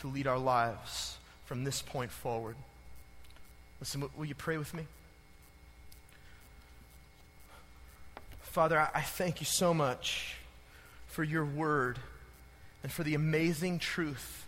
to 0.00 0.06
lead 0.08 0.26
our 0.26 0.38
lives 0.38 1.16
from 1.44 1.64
this 1.64 1.82
point 1.82 2.11
forward. 2.11 2.56
Listen, 3.80 4.08
will 4.16 4.26
you 4.26 4.34
pray 4.34 4.58
with 4.58 4.74
me? 4.74 4.84
Father, 8.40 8.88
I 8.94 9.02
thank 9.02 9.40
you 9.40 9.46
so 9.46 9.72
much 9.72 10.37
for 11.06 11.22
your 11.22 11.44
word 11.44 11.98
and 12.82 12.90
for 12.90 13.02
the 13.02 13.14
amazing 13.14 13.78
truth, 13.78 14.46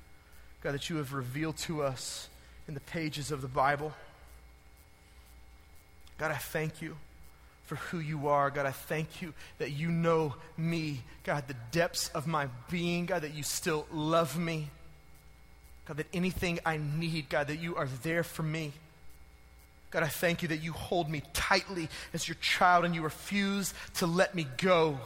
God, 0.62 0.72
that 0.72 0.90
you 0.90 0.96
have 0.96 1.12
revealed 1.12 1.56
to 1.58 1.82
us 1.82 2.28
in 2.66 2.74
the 2.74 2.80
pages 2.80 3.30
of 3.30 3.40
the 3.40 3.48
Bible. 3.48 3.92
God, 6.18 6.30
I 6.30 6.36
thank 6.36 6.82
you 6.82 6.96
for 7.64 7.76
who 7.76 7.98
you 7.98 8.28
are. 8.28 8.50
God, 8.50 8.66
I 8.66 8.72
thank 8.72 9.22
you 9.22 9.32
that 9.58 9.70
you 9.70 9.90
know 9.90 10.34
me. 10.56 11.02
God, 11.24 11.46
the 11.46 11.56
depths 11.70 12.08
of 12.08 12.26
my 12.26 12.48
being. 12.68 13.06
God, 13.06 13.22
that 13.22 13.34
you 13.34 13.42
still 13.42 13.86
love 13.92 14.36
me. 14.36 14.70
God, 15.90 15.96
that 15.96 16.06
anything 16.14 16.60
I 16.64 16.76
need, 16.76 17.28
God, 17.28 17.48
that 17.48 17.58
you 17.58 17.74
are 17.74 17.88
there 18.04 18.22
for 18.22 18.44
me. 18.44 18.70
God, 19.90 20.04
I 20.04 20.06
thank 20.06 20.40
you 20.40 20.46
that 20.46 20.62
you 20.62 20.72
hold 20.72 21.10
me 21.10 21.24
tightly 21.32 21.88
as 22.14 22.28
your 22.28 22.36
child 22.40 22.84
and 22.84 22.94
you 22.94 23.02
refuse 23.02 23.74
to 23.94 24.06
let 24.06 24.32
me 24.32 24.46
go. 24.58 25.00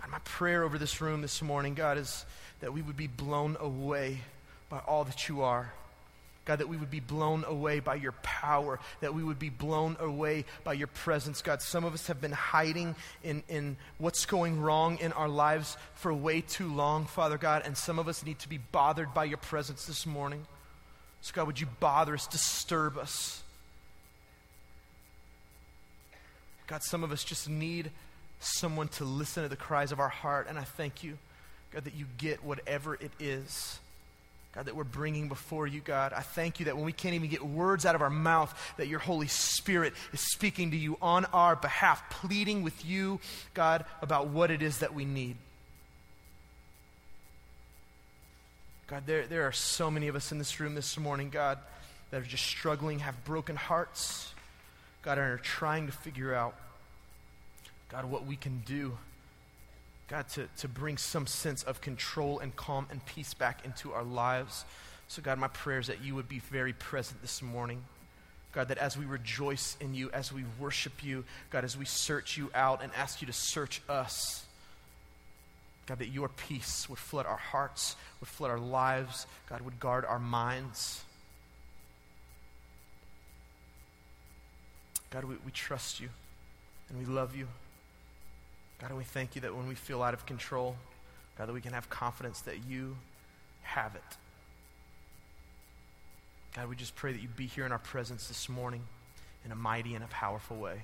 God, 0.00 0.08
my 0.08 0.20
prayer 0.20 0.62
over 0.62 0.78
this 0.78 1.00
room 1.00 1.20
this 1.20 1.42
morning, 1.42 1.74
God, 1.74 1.98
is 1.98 2.24
that 2.60 2.72
we 2.72 2.80
would 2.80 2.96
be 2.96 3.08
blown 3.08 3.56
away 3.58 4.20
by 4.68 4.78
all 4.86 5.02
that 5.02 5.28
you 5.28 5.42
are. 5.42 5.72
God, 6.46 6.60
that 6.60 6.68
we 6.68 6.76
would 6.76 6.92
be 6.92 7.00
blown 7.00 7.44
away 7.44 7.80
by 7.80 7.96
your 7.96 8.12
power, 8.22 8.78
that 9.00 9.12
we 9.12 9.24
would 9.24 9.38
be 9.38 9.50
blown 9.50 9.96
away 9.98 10.44
by 10.62 10.74
your 10.74 10.86
presence. 10.86 11.42
God, 11.42 11.60
some 11.60 11.84
of 11.84 11.92
us 11.92 12.06
have 12.06 12.20
been 12.20 12.32
hiding 12.32 12.94
in, 13.24 13.42
in 13.48 13.76
what's 13.98 14.26
going 14.26 14.60
wrong 14.60 14.96
in 14.98 15.12
our 15.12 15.28
lives 15.28 15.76
for 15.94 16.14
way 16.14 16.40
too 16.40 16.72
long, 16.72 17.04
Father 17.04 17.36
God, 17.36 17.62
and 17.66 17.76
some 17.76 17.98
of 17.98 18.06
us 18.06 18.24
need 18.24 18.38
to 18.38 18.48
be 18.48 18.58
bothered 18.58 19.12
by 19.12 19.24
your 19.24 19.38
presence 19.38 19.86
this 19.86 20.06
morning. 20.06 20.46
So, 21.20 21.32
God, 21.34 21.48
would 21.48 21.60
you 21.60 21.66
bother 21.80 22.14
us, 22.14 22.28
disturb 22.28 22.96
us? 22.96 23.42
God, 26.68 26.84
some 26.84 27.02
of 27.02 27.10
us 27.10 27.24
just 27.24 27.48
need 27.48 27.90
someone 28.38 28.86
to 28.88 29.04
listen 29.04 29.42
to 29.42 29.48
the 29.48 29.56
cries 29.56 29.90
of 29.90 29.98
our 29.98 30.08
heart, 30.08 30.46
and 30.48 30.60
I 30.60 30.62
thank 30.62 31.02
you, 31.02 31.18
God, 31.72 31.84
that 31.84 31.94
you 31.94 32.06
get 32.18 32.44
whatever 32.44 32.94
it 32.94 33.10
is 33.18 33.80
God, 34.56 34.64
that 34.64 34.74
we're 34.74 34.84
bringing 34.84 35.28
before 35.28 35.66
you, 35.66 35.82
God. 35.82 36.14
I 36.14 36.22
thank 36.22 36.60
you 36.60 36.64
that 36.64 36.76
when 36.76 36.86
we 36.86 36.92
can't 36.92 37.14
even 37.14 37.28
get 37.28 37.44
words 37.44 37.84
out 37.84 37.94
of 37.94 38.00
our 38.00 38.08
mouth, 38.08 38.74
that 38.78 38.88
your 38.88 38.98
Holy 38.98 39.26
Spirit 39.26 39.92
is 40.14 40.20
speaking 40.20 40.70
to 40.70 40.78
you 40.78 40.96
on 41.02 41.26
our 41.26 41.56
behalf, 41.56 42.08
pleading 42.08 42.62
with 42.62 42.86
you, 42.86 43.20
God, 43.52 43.84
about 44.00 44.28
what 44.28 44.50
it 44.50 44.62
is 44.62 44.78
that 44.78 44.94
we 44.94 45.04
need. 45.04 45.36
God, 48.86 49.02
there, 49.04 49.26
there 49.26 49.46
are 49.46 49.52
so 49.52 49.90
many 49.90 50.08
of 50.08 50.16
us 50.16 50.32
in 50.32 50.38
this 50.38 50.58
room 50.58 50.74
this 50.74 50.96
morning, 50.96 51.28
God, 51.28 51.58
that 52.10 52.22
are 52.22 52.24
just 52.24 52.46
struggling, 52.46 53.00
have 53.00 53.26
broken 53.26 53.56
hearts, 53.56 54.32
God, 55.02 55.18
and 55.18 55.32
are 55.32 55.36
trying 55.36 55.84
to 55.84 55.92
figure 55.92 56.34
out, 56.34 56.54
God, 57.90 58.06
what 58.06 58.24
we 58.24 58.36
can 58.36 58.62
do 58.64 58.96
God, 60.08 60.28
to, 60.30 60.48
to 60.58 60.68
bring 60.68 60.98
some 60.98 61.26
sense 61.26 61.62
of 61.64 61.80
control 61.80 62.38
and 62.38 62.54
calm 62.54 62.86
and 62.90 63.04
peace 63.06 63.34
back 63.34 63.64
into 63.64 63.92
our 63.92 64.04
lives. 64.04 64.64
So, 65.08 65.20
God, 65.20 65.38
my 65.38 65.48
prayer 65.48 65.80
is 65.80 65.88
that 65.88 66.02
you 66.02 66.14
would 66.14 66.28
be 66.28 66.38
very 66.38 66.72
present 66.72 67.20
this 67.22 67.42
morning. 67.42 67.82
God, 68.52 68.68
that 68.68 68.78
as 68.78 68.96
we 68.96 69.04
rejoice 69.04 69.76
in 69.80 69.94
you, 69.94 70.10
as 70.12 70.32
we 70.32 70.44
worship 70.58 71.04
you, 71.04 71.24
God, 71.50 71.64
as 71.64 71.76
we 71.76 71.84
search 71.84 72.38
you 72.38 72.50
out 72.54 72.82
and 72.82 72.92
ask 72.96 73.20
you 73.20 73.26
to 73.26 73.32
search 73.32 73.82
us, 73.88 74.44
God, 75.86 75.98
that 75.98 76.08
your 76.08 76.28
peace 76.28 76.88
would 76.88 76.98
flood 76.98 77.26
our 77.26 77.36
hearts, 77.36 77.96
would 78.20 78.28
flood 78.28 78.50
our 78.50 78.58
lives, 78.58 79.26
God, 79.48 79.60
would 79.60 79.78
guard 79.78 80.04
our 80.04 80.18
minds. 80.18 81.02
God, 85.10 85.24
we, 85.24 85.34
we 85.44 85.52
trust 85.52 86.00
you 86.00 86.08
and 86.88 86.98
we 86.98 87.04
love 87.04 87.36
you. 87.36 87.46
God, 88.80 88.92
we 88.92 89.04
thank 89.04 89.34
you 89.34 89.40
that 89.42 89.54
when 89.54 89.68
we 89.68 89.74
feel 89.74 90.02
out 90.02 90.14
of 90.14 90.26
control, 90.26 90.76
God, 91.38 91.48
that 91.48 91.52
we 91.52 91.60
can 91.60 91.72
have 91.72 91.88
confidence 91.88 92.40
that 92.42 92.66
you 92.68 92.96
have 93.62 93.94
it. 93.94 94.02
God, 96.54 96.68
we 96.68 96.76
just 96.76 96.94
pray 96.94 97.12
that 97.12 97.20
you 97.20 97.28
be 97.28 97.46
here 97.46 97.66
in 97.66 97.72
our 97.72 97.78
presence 97.78 98.28
this 98.28 98.48
morning 98.48 98.82
in 99.44 99.52
a 99.52 99.56
mighty 99.56 99.94
and 99.94 100.02
a 100.02 100.08
powerful 100.08 100.56
way. 100.56 100.82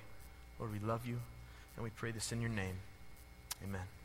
Lord, 0.58 0.72
we 0.72 0.78
love 0.86 1.06
you, 1.06 1.18
and 1.76 1.84
we 1.84 1.90
pray 1.90 2.10
this 2.10 2.32
in 2.32 2.40
your 2.40 2.50
name. 2.50 2.76
Amen. 3.64 4.01